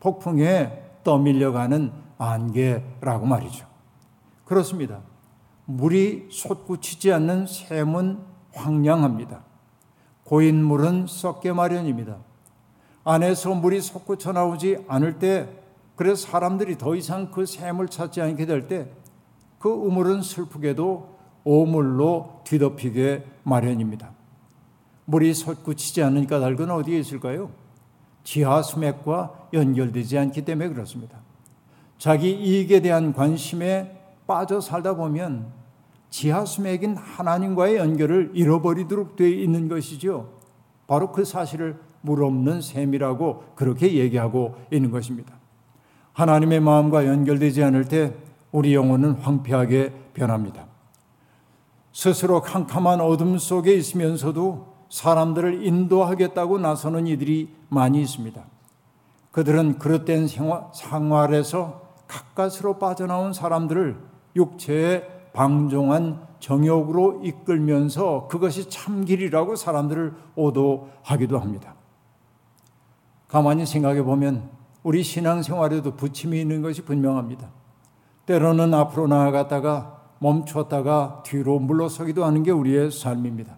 폭풍에 0.00 0.82
떠밀려가는 1.04 1.92
안개라고 2.18 3.26
말이죠. 3.26 3.66
그렇습니다. 4.44 5.00
물이 5.64 6.28
솟구치지 6.30 7.12
않는 7.12 7.46
샘은 7.46 8.20
황량합니다. 8.54 9.44
고인 10.24 10.62
물은 10.64 11.06
썩게 11.06 11.52
마련입니다. 11.52 12.18
안에서 13.04 13.54
물이 13.54 13.80
솟구쳐 13.80 14.32
나오지 14.32 14.84
않을 14.88 15.18
때 15.18 15.48
그래서 15.96 16.26
사람들이 16.28 16.78
더 16.78 16.94
이상 16.96 17.30
그 17.30 17.46
샘을 17.46 17.88
찾지 17.88 18.20
않게 18.20 18.46
될 18.46 18.68
때 18.68 19.02
그 19.62 19.68
우물은 19.70 20.22
슬프게도 20.22 21.08
오물로 21.44 22.40
뒤덮이게 22.42 23.24
마련입니다. 23.44 24.10
물이 25.04 25.32
솟구치지 25.34 26.02
않는 26.02 26.26
까닭은 26.26 26.68
어디에 26.68 26.98
있을까요? 26.98 27.50
지하 28.24 28.60
수맥과 28.60 29.48
연결되지 29.52 30.18
않기 30.18 30.44
때문에 30.44 30.68
그렇습니다. 30.68 31.18
자기 31.96 32.32
이익에 32.32 32.80
대한 32.80 33.12
관심에 33.12 33.96
빠져 34.26 34.60
살다 34.60 34.96
보면 34.96 35.46
지하 36.10 36.44
수맥인 36.44 36.96
하나님과의 36.96 37.76
연결을 37.76 38.32
잃어버리도록 38.34 39.14
되어 39.14 39.28
있는 39.28 39.68
것이죠. 39.68 40.28
바로 40.88 41.12
그 41.12 41.24
사실을 41.24 41.78
물 42.02 42.22
없는 42.22 42.60
샘이라고 42.60 43.44
그렇게 43.54 43.94
얘기하고 43.94 44.56
있는 44.70 44.90
것입니다. 44.90 45.32
하나님의 46.12 46.60
마음과 46.60 47.06
연결되지 47.06 47.62
않을 47.64 47.86
때 47.86 48.12
우리 48.50 48.74
영혼은 48.74 49.12
황폐하게 49.12 49.92
변합니다. 50.12 50.66
스스로 51.92 52.40
캄캄한 52.42 53.00
어둠 53.00 53.38
속에 53.38 53.74
있으면서도 53.74 54.72
사람들을 54.90 55.64
인도하겠다고 55.64 56.58
나서는 56.58 57.06
이들이 57.06 57.54
많이 57.70 58.02
있습니다. 58.02 58.42
그들은 59.30 59.78
그릇된 59.78 60.26
생활에서 60.26 61.80
가까스로 62.06 62.78
빠져나온 62.78 63.32
사람들을 63.32 63.98
육체의 64.36 65.08
방종한 65.32 66.26
정욕으로 66.40 67.22
이끌면서 67.24 68.28
그것이 68.28 68.68
참길이라고 68.68 69.56
사람들을 69.56 70.14
오도하기도 70.34 71.38
합니다. 71.38 71.74
가만히 73.32 73.64
생각해 73.64 74.02
보면 74.02 74.50
우리 74.82 75.02
신앙생활에도 75.02 75.96
부침이 75.96 76.38
있는 76.38 76.60
것이 76.60 76.82
분명합니다. 76.82 77.48
때로는 78.26 78.74
앞으로 78.74 79.06
나아갔다가 79.06 80.02
멈췄다가 80.18 81.22
뒤로 81.24 81.58
물러서기도 81.58 82.26
하는 82.26 82.42
게 82.42 82.50
우리의 82.50 82.90
삶입니다. 82.90 83.56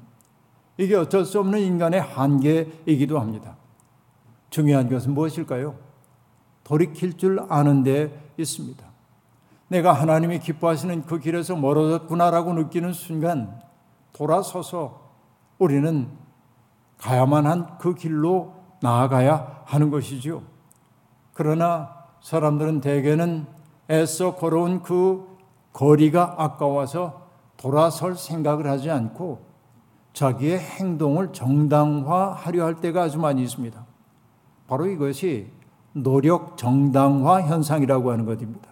이게 0.78 0.94
어쩔 0.94 1.24
수 1.24 1.40
없는 1.40 1.58
인간의 1.58 2.00
한계이기도 2.00 3.18
합니다. 3.18 3.56
중요한 4.48 4.88
것은 4.88 5.12
무엇일까요? 5.12 5.74
돌이킬 6.62 7.16
줄 7.16 7.40
아는 7.48 7.82
데 7.82 8.32
있습니다. 8.36 8.86
내가 9.66 9.92
하나님이 9.92 10.38
기뻐하시는 10.38 11.02
그 11.02 11.18
길에서 11.18 11.56
멀어졌구나라고 11.56 12.52
느끼는 12.54 12.92
순간 12.92 13.60
돌아서서 14.12 15.10
우리는 15.58 16.10
가야만 16.98 17.46
한 17.46 17.78
그 17.78 17.96
길로 17.96 18.63
나아가야 18.84 19.62
하는 19.64 19.90
것이죠. 19.90 20.42
그러나 21.32 22.04
사람들은 22.20 22.82
대개는 22.82 23.46
애써 23.90 24.36
걸어온 24.36 24.82
그 24.82 25.26
거리가 25.72 26.34
아까워서 26.38 27.22
돌아설 27.56 28.14
생각을 28.16 28.66
하지 28.66 28.90
않고 28.90 29.42
자기의 30.12 30.58
행동을 30.58 31.32
정당화하려 31.32 32.64
할 32.64 32.80
때가 32.80 33.04
아주 33.04 33.18
많이 33.18 33.42
있습니다. 33.42 33.84
바로 34.68 34.86
이것이 34.86 35.50
노력 35.92 36.56
정당화 36.56 37.42
현상이라고 37.42 38.12
하는 38.12 38.26
것입니다. 38.26 38.68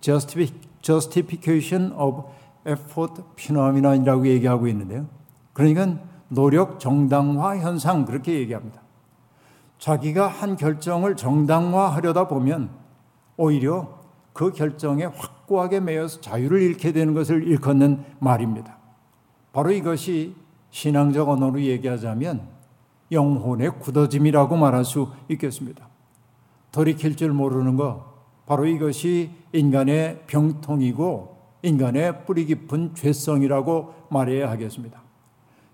Justification 0.00 1.92
of 1.92 2.24
effort 2.66 3.22
phenomenon이라고 3.36 4.26
얘기하고 4.28 4.68
있는데요. 4.68 5.06
그러니까 5.52 5.98
노력 6.28 6.78
정당화 6.80 7.58
현상 7.58 8.04
그렇게 8.04 8.34
얘기합니다. 8.34 8.83
자기가 9.78 10.28
한 10.28 10.56
결정을 10.56 11.16
정당화하려다 11.16 12.28
보면 12.28 12.70
오히려 13.36 13.98
그 14.32 14.52
결정에 14.52 15.04
확고하게 15.04 15.80
매여서 15.80 16.20
자유를 16.20 16.60
잃게 16.62 16.92
되는 16.92 17.14
것을 17.14 17.46
일컫는 17.46 18.04
말입니다. 18.18 18.78
바로 19.52 19.70
이것이 19.70 20.34
신앙적 20.70 21.28
언어로 21.28 21.60
얘기하자면 21.60 22.48
영혼의 23.12 23.78
굳어짐이라고 23.78 24.56
말할 24.56 24.84
수 24.84 25.08
있겠습니다. 25.28 25.86
돌이킬 26.72 27.16
줄 27.16 27.32
모르는 27.32 27.76
것, 27.76 28.04
바로 28.46 28.66
이것이 28.66 29.30
인간의 29.52 30.24
병통이고 30.26 31.34
인간의 31.62 32.26
뿌리 32.26 32.44
깊은 32.46 32.94
죄성이라고 32.94 33.94
말해야 34.10 34.50
하겠습니다. 34.50 35.00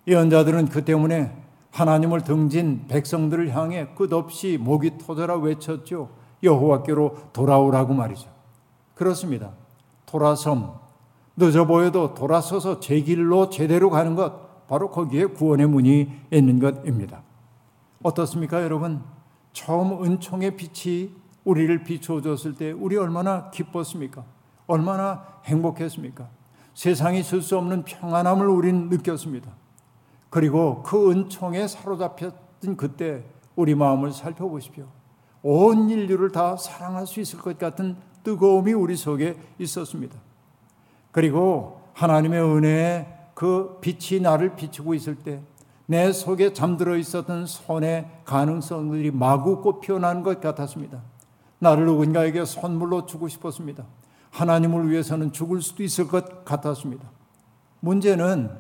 예언자들은 0.06 0.68
그 0.68 0.84
때문에 0.84 1.34
하나님을 1.70 2.22
등진 2.22 2.87
백성들을 2.88 3.54
향해 3.54 3.88
끝없이 3.94 4.59
목이 4.61 4.98
터져라 4.98 5.37
외쳤죠. 5.37 6.11
여호와께로 6.42 7.16
돌아오라고 7.33 7.94
말이죠. 7.94 8.28
그렇습니다. 8.94 9.52
돌아섬 10.06 10.74
늦어 11.37 11.66
보여도 11.66 12.14
돌아서서 12.14 12.80
제 12.80 13.00
길로 13.00 13.48
제대로 13.48 13.88
가는 13.90 14.14
것 14.14 14.66
바로 14.66 14.90
거기에 14.90 15.26
구원의 15.26 15.66
문이 15.66 16.11
있는 16.30 16.59
것입니다. 16.59 17.22
어떻습니까, 18.02 18.62
여러분? 18.62 19.02
처음 19.52 20.04
은총의 20.04 20.56
빛이 20.56 21.11
우리를 21.44 21.83
비추어 21.83 22.20
줬을 22.20 22.54
때 22.54 22.72
우리 22.72 22.96
얼마나 22.96 23.50
기뻤습니까? 23.50 24.24
얼마나 24.66 25.24
행복했습니까? 25.44 26.28
세상이 26.74 27.22
줄수 27.22 27.59
없는 27.59 27.85
평안함을 27.85 28.46
우린 28.46 28.88
느꼈습니다. 28.88 29.50
그리고 30.30 30.82
그 30.82 31.10
은총에 31.10 31.66
사로잡혔던 31.66 32.76
그때 32.76 33.24
우리 33.56 33.74
마음을 33.74 34.12
살펴보십시오. 34.12 34.86
온 35.42 35.90
인류를 35.90 36.32
다 36.32 36.56
사랑할 36.56 37.06
수 37.06 37.20
있을 37.20 37.38
것 37.38 37.58
같은 37.58 37.96
뜨거움이 38.22 38.72
우리 38.72 38.96
속에 38.96 39.36
있었습니다. 39.58 40.16
그리고 41.12 41.80
하나님의 41.94 42.42
은혜에 42.42 43.06
그 43.34 43.78
빛이 43.80 44.20
나를 44.20 44.54
비추고 44.56 44.94
있을 44.94 45.16
때 45.16 45.42
내 45.90 46.12
속에 46.12 46.52
잠들어 46.52 46.96
있었던 46.96 47.46
선의 47.46 48.08
가능성들이 48.24 49.10
마구 49.10 49.60
꽃 49.60 49.80
피어나는 49.80 50.22
것 50.22 50.40
같았습니다. 50.40 51.02
나를 51.58 51.84
누군가에게 51.84 52.44
선물로 52.44 53.06
주고 53.06 53.26
싶었습니다. 53.26 53.84
하나님을 54.30 54.88
위해서는 54.88 55.32
죽을 55.32 55.60
수도 55.60 55.82
있을 55.82 56.06
것 56.06 56.44
같았습니다. 56.44 57.10
문제는 57.80 58.50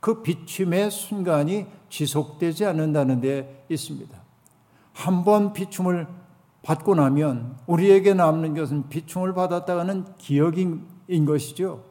그 0.00 0.22
비춤의 0.22 0.90
순간이 0.90 1.66
지속되지 1.88 2.64
않는다는 2.66 3.20
데 3.20 3.64
있습니다. 3.68 4.18
한 4.92 5.24
번 5.24 5.52
비춤을 5.52 6.06
받고 6.62 6.94
나면 6.94 7.56
우리에게 7.66 8.14
남는 8.14 8.54
것은 8.54 8.88
비춤을 8.88 9.32
받았다가는 9.34 10.16
기억인 10.18 10.86
것이죠. 11.26 11.84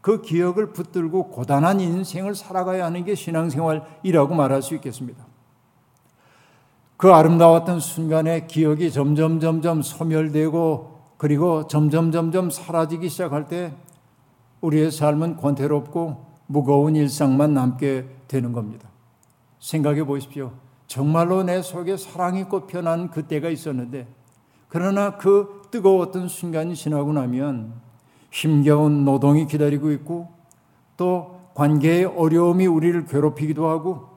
그 0.00 0.22
기억을 0.22 0.72
붙들고 0.72 1.30
고단한 1.30 1.80
인생을 1.80 2.34
살아가야 2.34 2.84
하는 2.86 3.04
게 3.04 3.14
신앙생활이라고 3.14 4.34
말할 4.34 4.62
수 4.62 4.74
있겠습니다. 4.76 5.26
그 6.96 7.12
아름다웠던 7.12 7.80
순간에 7.80 8.46
기억이 8.46 8.90
점점 8.90 9.40
점점 9.40 9.82
소멸되고 9.82 10.96
그리고 11.18 11.66
점점 11.66 12.12
점점 12.12 12.50
사라지기 12.50 13.08
시작할 13.08 13.48
때 13.48 13.74
우리의 14.62 14.90
삶은 14.90 15.36
권태롭고 15.36 16.35
무거운 16.46 16.96
일상만 16.96 17.54
남게 17.54 18.06
되는 18.28 18.52
겁니다. 18.52 18.88
생각해 19.58 20.04
보십시오. 20.04 20.52
정말로 20.86 21.42
내 21.42 21.62
속에 21.62 21.96
사랑이 21.96 22.44
꽃피어난 22.44 23.10
그때가 23.10 23.48
있었는데 23.48 24.06
그러나 24.68 25.16
그 25.16 25.62
뜨거웠던 25.70 26.28
순간이 26.28 26.76
지나고 26.76 27.12
나면 27.12 27.74
힘겨운 28.30 29.04
노동이 29.04 29.46
기다리고 29.46 29.90
있고 29.92 30.28
또 30.96 31.40
관계의 31.54 32.04
어려움이 32.04 32.66
우리를 32.66 33.06
괴롭히기도 33.06 33.68
하고 33.68 34.08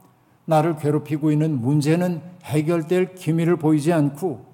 나를 0.45 0.75
괴롭히고 0.75 1.31
있는 1.31 1.59
문제는 1.61 2.21
해결될 2.43 3.15
기미를 3.15 3.55
보이지 3.55 3.93
않고 3.93 4.45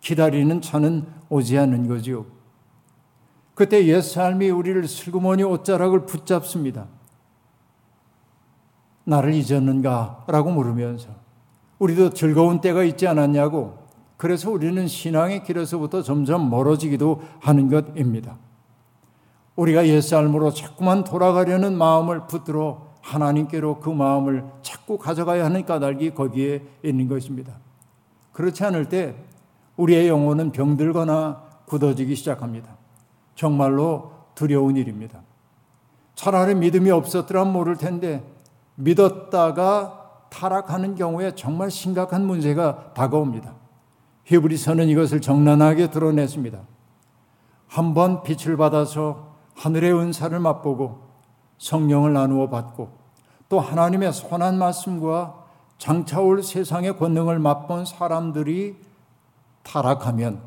기다리는 0.00 0.60
차는 0.60 1.06
오지 1.28 1.58
않는 1.58 1.86
거지요. 1.86 2.26
그때 3.54 3.86
옛 3.86 4.00
삶이 4.00 4.50
우리를 4.50 4.86
슬그머니 4.88 5.44
옷자락을 5.44 6.06
붙잡습니다. 6.06 6.86
나를 9.04 9.34
잊었는가? 9.34 10.24
라고 10.26 10.50
물으면서 10.50 11.08
우리도 11.78 12.10
즐거운 12.10 12.60
때가 12.60 12.84
있지 12.84 13.06
않았냐고 13.06 13.78
그래서 14.16 14.50
우리는 14.50 14.86
신앙의 14.86 15.44
길에서부터 15.44 16.02
점점 16.02 16.48
멀어지기도 16.48 17.22
하는 17.40 17.68
것입니다. 17.68 18.38
우리가 19.56 19.86
옛삶으로 19.86 20.50
자꾸만 20.52 21.04
돌아가려는 21.04 21.76
마음을 21.76 22.26
붙들어 22.26 22.94
하나님께로 23.02 23.80
그 23.80 23.90
마음을 23.90 24.44
자꾸 24.62 24.98
가져가야 24.98 25.44
하는 25.44 25.64
까닭이 25.64 26.14
거기에 26.14 26.62
있는 26.82 27.08
것입니다. 27.08 27.52
그렇지 28.32 28.64
않을 28.64 28.88
때 28.88 29.14
우리의 29.76 30.08
영혼은 30.08 30.52
병들거나 30.52 31.42
굳어지기 31.66 32.14
시작합니다. 32.16 32.76
정말로 33.34 34.12
두려운 34.34 34.76
일입니다. 34.76 35.20
차라리 36.14 36.54
믿음이 36.54 36.90
없었더라 36.90 37.44
모를 37.44 37.76
텐데 37.76 38.22
믿었다가 38.76 40.00
타락하는 40.30 40.94
경우에 40.94 41.34
정말 41.34 41.70
심각한 41.70 42.26
문제가 42.26 42.92
다가옵니다. 42.94 43.54
히브리서는 44.24 44.88
이것을 44.88 45.20
정난하게 45.20 45.90
드러냈습니다. 45.90 46.58
한 47.68 47.94
번 47.94 48.22
빛을 48.22 48.56
받아서 48.56 49.34
하늘의 49.56 49.92
은사를 49.94 50.38
맛보고 50.38 51.02
성령을 51.58 52.12
나누어 52.12 52.48
받고 52.48 52.88
또 53.48 53.60
하나님의 53.60 54.12
선한 54.12 54.58
말씀과 54.58 55.44
장차올 55.78 56.42
세상의 56.42 56.98
권능을 56.98 57.38
맛본 57.38 57.84
사람들이 57.84 58.76
타락하면 59.62 60.40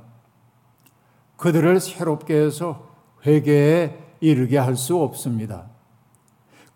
그들을 1.37 1.79
새롭게 1.79 2.35
해서 2.35 2.87
회개에 3.25 4.15
이르게 4.19 4.57
할 4.57 4.75
수 4.75 5.01
없습니다. 5.01 5.65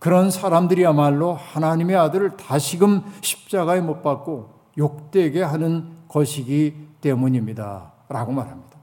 그런 0.02 0.32
사람들이야말로 0.32 1.36
하나님의 1.36 1.96
아들을 1.96 2.36
다시금 2.36 3.04
십자가에 3.22 3.82
못 3.82 4.02
박고 4.02 4.50
욕되게 4.76 5.44
하는 5.44 5.96
것이기 6.08 6.88
때문입니다. 7.02 7.92
라고 8.10 8.32
말합니다. 8.32 8.80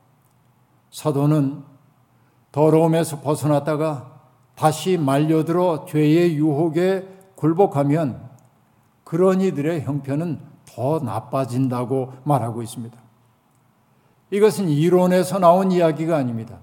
사도는 0.93 1.65
더러움에서 2.53 3.21
벗어났다가 3.21 4.21
다시 4.55 4.97
말려들어 4.97 5.87
죄의 5.87 6.37
유혹에 6.37 7.09
굴복하면 7.35 8.31
그런 9.03 9.41
이들의 9.41 9.83
형편은 9.83 10.41
더 10.67 11.01
나빠진다고 11.01 12.13
말하고 12.23 12.63
있습니다. 12.63 12.97
이것은 14.31 14.69
이론에서 14.69 15.41
나온 15.41 15.73
이야기가 15.73 16.17
아닙니다. 16.17 16.59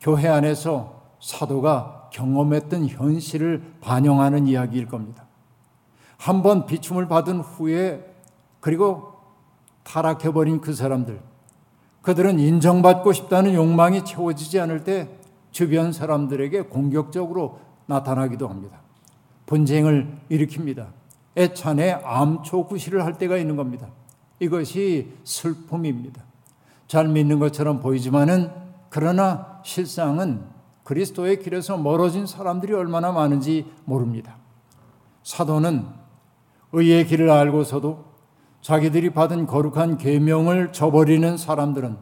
교회 0.00 0.26
안에서 0.26 1.03
사도가 1.24 2.10
경험했던 2.12 2.86
현실을 2.86 3.62
반영하는 3.80 4.46
이야기일 4.46 4.86
겁니다. 4.86 5.24
한번 6.18 6.66
비춤을 6.66 7.08
받은 7.08 7.40
후에 7.40 8.14
그리고 8.60 9.14
타락해버린 9.84 10.60
그 10.60 10.74
사람들, 10.74 11.18
그들은 12.02 12.38
인정받고 12.38 13.14
싶다는 13.14 13.54
욕망이 13.54 14.04
채워지지 14.04 14.60
않을 14.60 14.84
때 14.84 15.08
주변 15.50 15.92
사람들에게 15.92 16.62
공격적으로 16.62 17.58
나타나기도 17.86 18.46
합니다. 18.46 18.80
분쟁을 19.46 20.18
일으킵니다. 20.30 20.88
애찬에 21.38 21.92
암초구시를 22.04 23.02
할 23.02 23.16
때가 23.16 23.38
있는 23.38 23.56
겁니다. 23.56 23.88
이것이 24.40 25.14
슬픔입니다. 25.24 26.22
잘 26.86 27.08
믿는 27.08 27.38
것처럼 27.38 27.80
보이지만은 27.80 28.50
그러나 28.90 29.60
실상은 29.64 30.53
그리스도의 30.84 31.40
길에서 31.40 31.76
멀어진 31.76 32.26
사람들이 32.26 32.72
얼마나 32.74 33.10
많은지 33.10 33.70
모릅니다. 33.84 34.36
사도는 35.22 35.86
의의 36.72 37.06
길을 37.06 37.30
알고서도 37.30 38.04
자기들이 38.60 39.10
받은 39.10 39.46
거룩한 39.46 39.98
계명을 39.98 40.72
저버리는 40.72 41.36
사람들은 41.36 41.96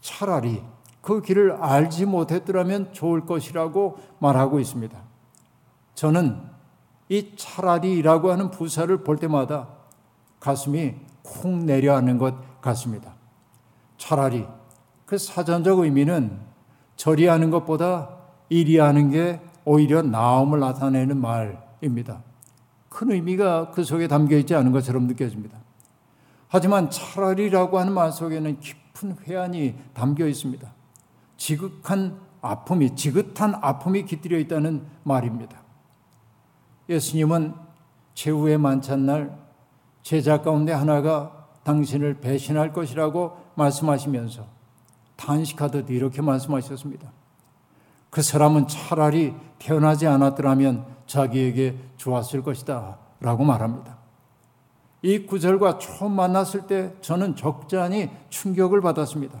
차라리 0.00 0.62
그 1.00 1.20
길을 1.20 1.52
알지 1.52 2.06
못했더라면 2.06 2.92
좋을 2.92 3.26
것이라고 3.26 3.98
말하고 4.18 4.58
있습니다. 4.58 4.98
저는 5.94 6.40
이 7.08 7.36
차라리라고 7.36 8.30
하는 8.32 8.50
부사를 8.50 9.04
볼 9.04 9.18
때마다 9.18 9.68
가슴이 10.40 10.94
쿵 11.22 11.66
내려앉는 11.66 12.18
것 12.18 12.60
같습니다. 12.60 13.14
차라리 13.98 14.46
그 15.06 15.18
사전적 15.18 15.80
의미는 15.80 16.38
저리 16.96 17.26
하는 17.26 17.50
것보다 17.50 18.10
이리 18.48 18.78
하는 18.78 19.10
게 19.10 19.40
오히려 19.64 20.02
나음을 20.02 20.60
나타내는 20.60 21.16
말입니다. 21.16 22.22
큰 22.88 23.10
의미가 23.10 23.70
그 23.70 23.82
속에 23.82 24.06
담겨 24.06 24.36
있지 24.36 24.54
않은 24.54 24.72
것처럼 24.72 25.06
느껴집니다. 25.06 25.58
하지만 26.48 26.90
차라리라고 26.90 27.78
하는 27.78 27.92
말 27.92 28.12
속에는 28.12 28.60
깊은 28.60 29.16
회한이 29.26 29.74
담겨 29.92 30.26
있습니다. 30.26 30.72
지극한 31.36 32.20
아픔이, 32.40 32.94
지긋한 32.94 33.56
아픔이 33.60 34.04
깃들여 34.04 34.38
있다는 34.38 34.84
말입니다. 35.02 35.58
예수님은 36.88 37.54
최후의 38.14 38.58
만찬날 38.58 39.36
제자 40.02 40.42
가운데 40.42 40.72
하나가 40.72 41.48
당신을 41.64 42.20
배신할 42.20 42.72
것이라고 42.72 43.36
말씀하시면서 43.54 44.46
탄식하듯 45.16 45.90
이렇게 45.90 46.22
말씀하셨습니다. 46.22 47.12
그 48.10 48.22
사람은 48.22 48.68
차라리 48.68 49.34
태어나지 49.58 50.06
않았더라면 50.06 50.86
자기에게 51.06 51.78
좋았을 51.96 52.42
것이다. 52.42 52.98
라고 53.20 53.44
말합니다. 53.44 53.98
이 55.02 55.26
구절과 55.26 55.78
처음 55.78 56.12
만났을 56.12 56.66
때 56.66 56.94
저는 57.00 57.36
적잖이 57.36 58.10
충격을 58.30 58.80
받았습니다. 58.80 59.40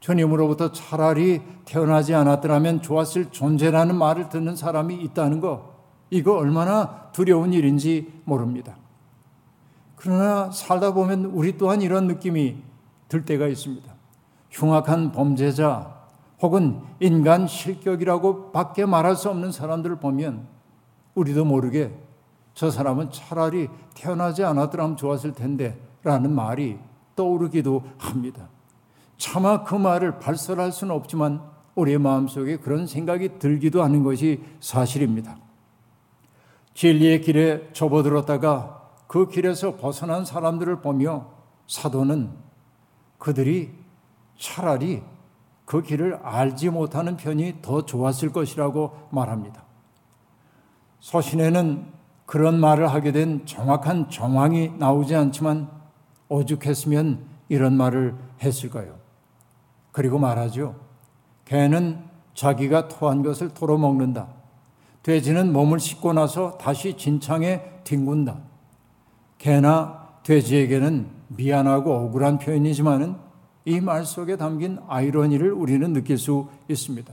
주님으로부터 0.00 0.72
차라리 0.72 1.40
태어나지 1.64 2.14
않았더라면 2.14 2.82
좋았을 2.82 3.30
존재라는 3.30 3.96
말을 3.96 4.28
듣는 4.28 4.56
사람이 4.56 4.96
있다는 4.96 5.40
거, 5.40 5.72
이거 6.10 6.36
얼마나 6.36 7.10
두려운 7.12 7.52
일인지 7.52 8.12
모릅니다. 8.24 8.76
그러나 9.96 10.50
살다 10.50 10.92
보면 10.92 11.26
우리 11.26 11.56
또한 11.56 11.80
이런 11.80 12.06
느낌이 12.08 12.56
들 13.08 13.24
때가 13.24 13.46
있습니다. 13.46 13.91
흉악한 14.52 15.12
범죄자 15.12 16.02
혹은 16.40 16.80
인간 17.00 17.46
실격이라고 17.46 18.52
밖에 18.52 18.84
말할 18.84 19.16
수 19.16 19.30
없는 19.30 19.50
사람들을 19.50 19.96
보면 19.96 20.46
우리도 21.14 21.44
모르게 21.44 21.92
저 22.54 22.70
사람은 22.70 23.10
차라리 23.10 23.68
태어나지 23.94 24.44
않았더라면 24.44 24.96
좋았을 24.96 25.32
텐데 25.32 25.80
라는 26.02 26.32
말이 26.32 26.78
떠오르기도 27.16 27.82
합니다. 27.98 28.48
차마 29.16 29.62
그 29.62 29.74
말을 29.74 30.18
발설할 30.18 30.72
수는 30.72 30.94
없지만 30.94 31.42
우리의 31.74 31.98
마음속에 31.98 32.56
그런 32.56 32.86
생각이 32.86 33.38
들기도 33.38 33.82
하는 33.82 34.02
것이 34.02 34.42
사실입니다. 34.60 35.36
진리의 36.74 37.20
길에 37.20 37.70
접어들었다가 37.72 38.90
그 39.06 39.28
길에서 39.28 39.76
벗어난 39.76 40.24
사람들을 40.24 40.80
보며 40.80 41.26
사도는 41.68 42.30
그들이 43.18 43.81
차라리 44.36 45.02
그 45.64 45.82
길을 45.82 46.20
알지 46.22 46.70
못하는 46.70 47.16
편이 47.16 47.58
더 47.62 47.84
좋았을 47.84 48.32
것이라고 48.32 49.08
말합니다. 49.10 49.64
서신에는 51.00 51.86
그런 52.26 52.60
말을 52.60 52.88
하게 52.88 53.12
된 53.12 53.44
정확한 53.44 54.10
정황이 54.10 54.72
나오지 54.78 55.14
않지만 55.14 55.68
오죽했으면 56.28 57.26
이런 57.48 57.76
말을 57.76 58.14
했을까요? 58.42 58.96
그리고 59.90 60.18
말하죠. 60.18 60.76
개는 61.44 62.02
자기가 62.34 62.88
토한 62.88 63.22
것을 63.22 63.50
토로 63.50 63.76
먹는다. 63.76 64.28
돼지는 65.02 65.52
몸을 65.52 65.80
씻고 65.80 66.12
나서 66.12 66.56
다시 66.58 66.96
진창에 66.96 67.80
뒹군다. 67.84 68.38
개나 69.38 70.08
돼지에게는 70.22 71.08
미안하고 71.28 71.92
억울한 71.92 72.38
표현이지만은 72.38 73.16
이 73.64 73.80
말 73.80 74.04
속에 74.04 74.36
담긴 74.36 74.78
아이러니를 74.88 75.52
우리는 75.52 75.92
느낄 75.92 76.18
수 76.18 76.48
있습니다. 76.68 77.12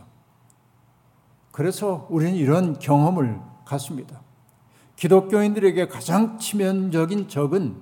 그래서 1.51 2.07
우리는 2.09 2.35
이런 2.35 2.79
경험을 2.79 3.39
갖습니다. 3.65 4.21
기독교인들에게 4.95 5.87
가장 5.87 6.37
치명적인 6.37 7.27
적은 7.27 7.75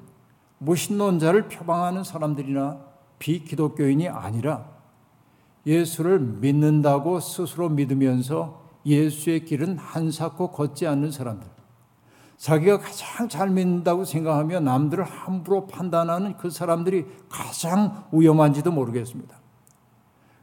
무신론자를 0.59 1.49
표방하는 1.49 2.03
사람들이나 2.03 2.79
비기독교인이 3.19 4.07
아니라 4.09 4.69
예수를 5.65 6.19
믿는다고 6.19 7.19
스스로 7.19 7.69
믿으면서 7.69 8.65
예수의 8.85 9.45
길은 9.45 9.77
한사코 9.77 10.51
걷지 10.51 10.87
않는 10.87 11.11
사람들. 11.11 11.56
자기가 12.37 12.79
가장 12.79 13.27
잘 13.27 13.49
믿는다고 13.49 14.05
생각하며 14.05 14.59
남들을 14.59 15.03
함부로 15.03 15.65
판단하는 15.67 16.37
그 16.37 16.49
사람들이 16.49 17.05
가장 17.29 18.05
위험한지도 18.11 18.71
모르겠습니다. 18.71 19.35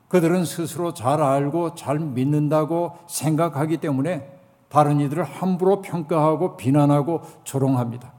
그들은 0.08 0.44
스스로 0.44 0.92
잘 0.92 1.22
알고 1.22 1.74
잘 1.74 1.98
믿는다고 1.98 2.98
생각하기 3.08 3.78
때문에 3.78 4.32
다른 4.68 5.00
이들을 5.00 5.22
함부로 5.22 5.82
평가하고 5.82 6.56
비난하고 6.56 7.22
조롱합니다. 7.44 8.12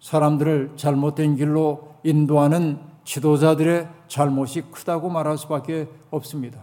사람들을 0.00 0.72
잘못된 0.76 1.36
길로 1.36 1.94
인도하는 2.02 2.80
지도자들의 3.04 3.88
잘못이 4.08 4.62
크다고 4.72 5.08
말할 5.08 5.38
수밖에 5.38 5.88
없습니다. 6.10 6.62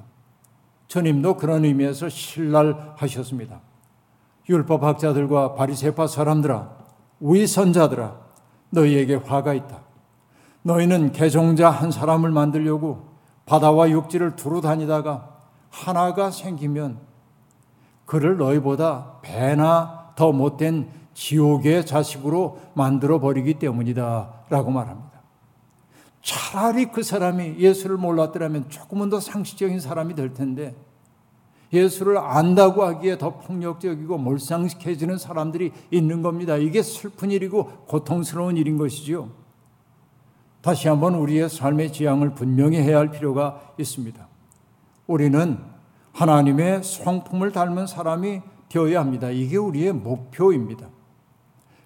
주님도 0.87 1.37
그런 1.37 1.63
의미에서 1.63 2.09
신랄하셨습니다. 2.09 3.61
율법학자들과 4.49 5.53
바리새파 5.53 6.07
사람들아 6.07 6.77
위선자들아 7.19 8.17
너희에게 8.71 9.15
화가 9.15 9.53
있다. 9.53 9.81
너희는 10.63 11.11
개종자 11.11 11.69
한 11.69 11.91
사람을 11.91 12.31
만들려고 12.31 13.09
바다와 13.45 13.89
육지를 13.89 14.35
두루 14.35 14.61
다니다가 14.61 15.37
하나가 15.69 16.31
생기면 16.31 16.99
그를 18.05 18.37
너희보다 18.37 19.19
배나 19.21 20.13
더 20.15 20.31
못된 20.31 20.89
지옥의 21.13 21.85
자식으로 21.85 22.59
만들어 22.73 23.19
버리기 23.19 23.55
때문이다. 23.55 24.33
라고 24.49 24.71
말합니다. 24.71 25.09
차라리 26.21 26.91
그 26.91 27.03
사람이 27.03 27.57
예수를 27.59 27.97
몰랐더라면 27.97 28.69
조금은 28.69 29.09
더 29.09 29.19
상식적인 29.19 29.79
사람이 29.79 30.15
될 30.15 30.33
텐데 30.33 30.75
예수를 31.71 32.17
안다고 32.17 32.83
하기에 32.83 33.17
더 33.17 33.37
폭력적이고 33.37 34.17
몰상식해지는 34.17 35.17
사람들이 35.17 35.71
있는 35.91 36.21
겁니다. 36.21 36.57
이게 36.57 36.81
슬픈 36.81 37.31
일이고 37.31 37.85
고통스러운 37.87 38.57
일인 38.57 38.77
것이지요. 38.77 39.29
다시 40.61 40.87
한번 40.87 41.15
우리의 41.15 41.49
삶의 41.49 41.93
지향을 41.93 42.33
분명히 42.33 42.77
해야 42.77 42.97
할 42.97 43.11
필요가 43.11 43.73
있습니다. 43.77 44.27
우리는 45.07 45.57
하나님의 46.11 46.83
성품을 46.83 47.51
닮은 47.51 47.87
사람이 47.87 48.41
되어야 48.67 48.99
합니다. 48.99 49.29
이게 49.29 49.57
우리의 49.57 49.93
목표입니다. 49.93 50.89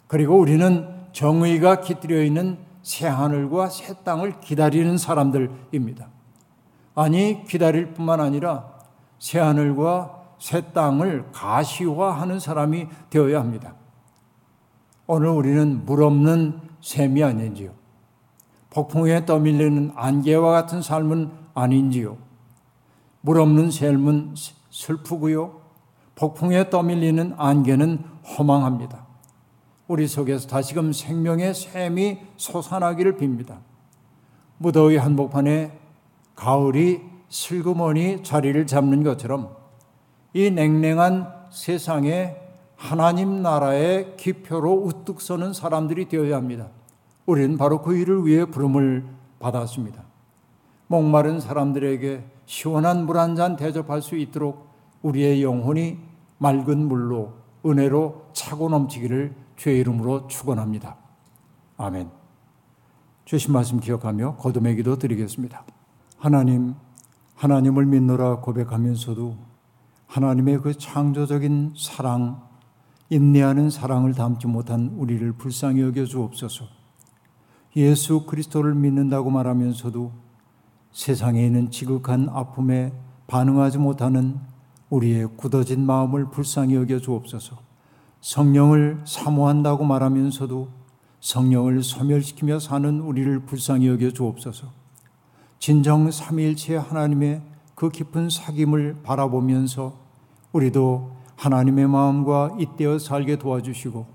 그리고 0.07 0.37
우리는 0.37 0.87
정의가 1.11 1.81
깃들여 1.81 2.23
있는 2.23 2.57
새 2.81 3.07
하늘과 3.07 3.69
새 3.69 3.93
땅을 4.03 4.41
기다리는 4.41 4.97
사람들입니다. 4.97 6.09
아니, 6.95 7.45
기다릴 7.45 7.93
뿐만 7.93 8.19
아니라 8.19 8.72
새 9.23 9.39
하늘과 9.39 10.35
새 10.37 10.73
땅을 10.73 11.31
가시화하는 11.31 12.41
사람이 12.41 12.87
되어야 13.09 13.39
합니다. 13.39 13.73
오늘 15.07 15.29
우리는 15.29 15.85
물 15.85 16.03
없는 16.03 16.59
샘이 16.81 17.23
아닌지요. 17.23 17.71
폭풍에 18.69 19.25
떠밀리는 19.25 19.93
안개와 19.95 20.51
같은 20.51 20.81
삶은 20.81 21.31
아닌지요. 21.53 22.17
물 23.21 23.39
없는 23.39 23.71
샘은 23.71 24.35
슬프고요. 24.69 25.61
폭풍에 26.15 26.69
떠밀리는 26.69 27.35
안개는 27.37 28.03
허망합니다. 28.37 29.07
우리 29.87 30.05
속에서 30.05 30.49
다시금 30.49 30.91
생명의 30.91 31.53
샘이 31.53 32.19
솟아나기를 32.35 33.15
빕니다. 33.15 33.59
무더위 34.57 34.97
한복판에 34.97 35.79
가을이 36.35 37.12
슬그머니 37.33 38.21
자리를 38.21 38.67
잡는 38.67 39.03
것처럼 39.03 39.55
이 40.33 40.51
냉랭한 40.51 41.47
세상에 41.49 42.35
하나님 42.75 43.41
나라의 43.41 44.15
기표로 44.17 44.71
우뚝 44.71 45.19
서는 45.19 45.53
사람들이 45.53 46.09
되어야 46.09 46.35
합니다. 46.35 46.67
우리는 47.25 47.57
바로 47.57 47.81
그 47.81 47.97
일을 47.97 48.25
위해 48.27 48.45
부름을 48.45 49.05
받았습니다. 49.39 50.03
목마른 50.87 51.39
사람들에게 51.39 52.23
시원한 52.45 53.07
물 53.07 53.17
한 53.17 53.35
잔 53.35 53.55
대접할 53.55 54.03
수 54.03 54.15
있도록 54.15 54.67
우리의 55.01 55.41
영혼이 55.41 55.97
맑은 56.37 56.87
물로 56.87 57.33
은혜로 57.65 58.27
차고 58.33 58.69
넘치기를 58.69 59.33
주의 59.55 59.79
이름으로 59.79 60.27
축원합니다. 60.27 60.97
아멘. 61.77 62.11
주신 63.25 63.53
말씀 63.53 63.79
기억하며 63.79 64.35
거듭의 64.35 64.75
기도 64.75 64.97
드리겠습니다. 64.97 65.63
하나님 66.19 66.75
하나님을 67.35 67.85
믿노라 67.85 68.37
고백하면서도 68.37 69.37
하나님의 70.07 70.61
그 70.61 70.77
창조적인 70.77 71.73
사랑, 71.77 72.41
인내하는 73.09 73.69
사랑을 73.69 74.13
담지 74.13 74.47
못한 74.47 74.93
우리를 74.97 75.33
불쌍히 75.33 75.81
여겨 75.81 76.05
주옵소서. 76.05 76.65
예수 77.75 78.25
그리스도를 78.25 78.75
믿는다고 78.75 79.31
말하면서도 79.31 80.11
세상에 80.91 81.45
있는 81.45 81.71
지극한 81.71 82.29
아픔에 82.29 82.93
반응하지 83.27 83.79
못하는 83.79 84.39
우리의 84.89 85.29
굳어진 85.35 85.85
마음을 85.85 86.29
불쌍히 86.29 86.75
여겨 86.75 86.99
주옵소서. 86.99 87.57
성령을 88.21 89.01
사모한다고 89.05 89.83
말하면서도 89.83 90.69
성령을 91.19 91.81
소멸시키며 91.81 92.59
사는 92.59 92.99
우리를 92.99 93.39
불쌍히 93.45 93.87
여겨 93.87 94.11
주옵소서. 94.11 94.82
진정 95.63 96.11
삼위일체 96.11 96.75
하나님의 96.75 97.41
그 97.73 97.87
깊은 97.87 98.27
사귐을 98.27 99.01
바라보면서 99.01 99.93
우리도 100.51 101.11
하나님의 101.37 101.87
마음과 101.87 102.57
잇대어 102.59 102.99
살게 102.99 103.37
도와주시고 103.37 104.05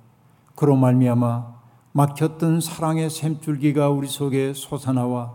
그로 0.54 0.76
말미암아 0.76 1.46
막혔던 1.92 2.60
사랑의 2.60 3.08
샘줄기가 3.08 3.88
우리 3.88 4.08
속에 4.08 4.52
솟아나와 4.52 5.32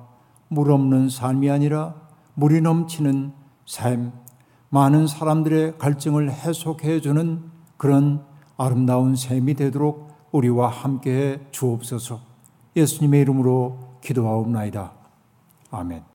물 0.50 0.72
없는 0.72 1.10
삶이 1.10 1.50
아니라 1.50 1.96
물이 2.36 2.62
넘치는 2.62 3.34
삶, 3.66 4.12
많은 4.70 5.08
사람들의 5.08 5.80
갈증을 5.80 6.32
해소해 6.32 7.02
주는 7.02 7.42
그런 7.78 8.24
아름다운 8.56 9.16
셈이 9.16 9.56
되도록 9.56 10.10
우리와 10.32 10.68
함께 10.68 11.12
해 11.12 11.40
주옵소서. 11.50 12.20
예수님의 12.76 13.22
이름으로 13.22 13.98
기도하옵나이다. 14.02 15.03
아멘. 15.74 16.13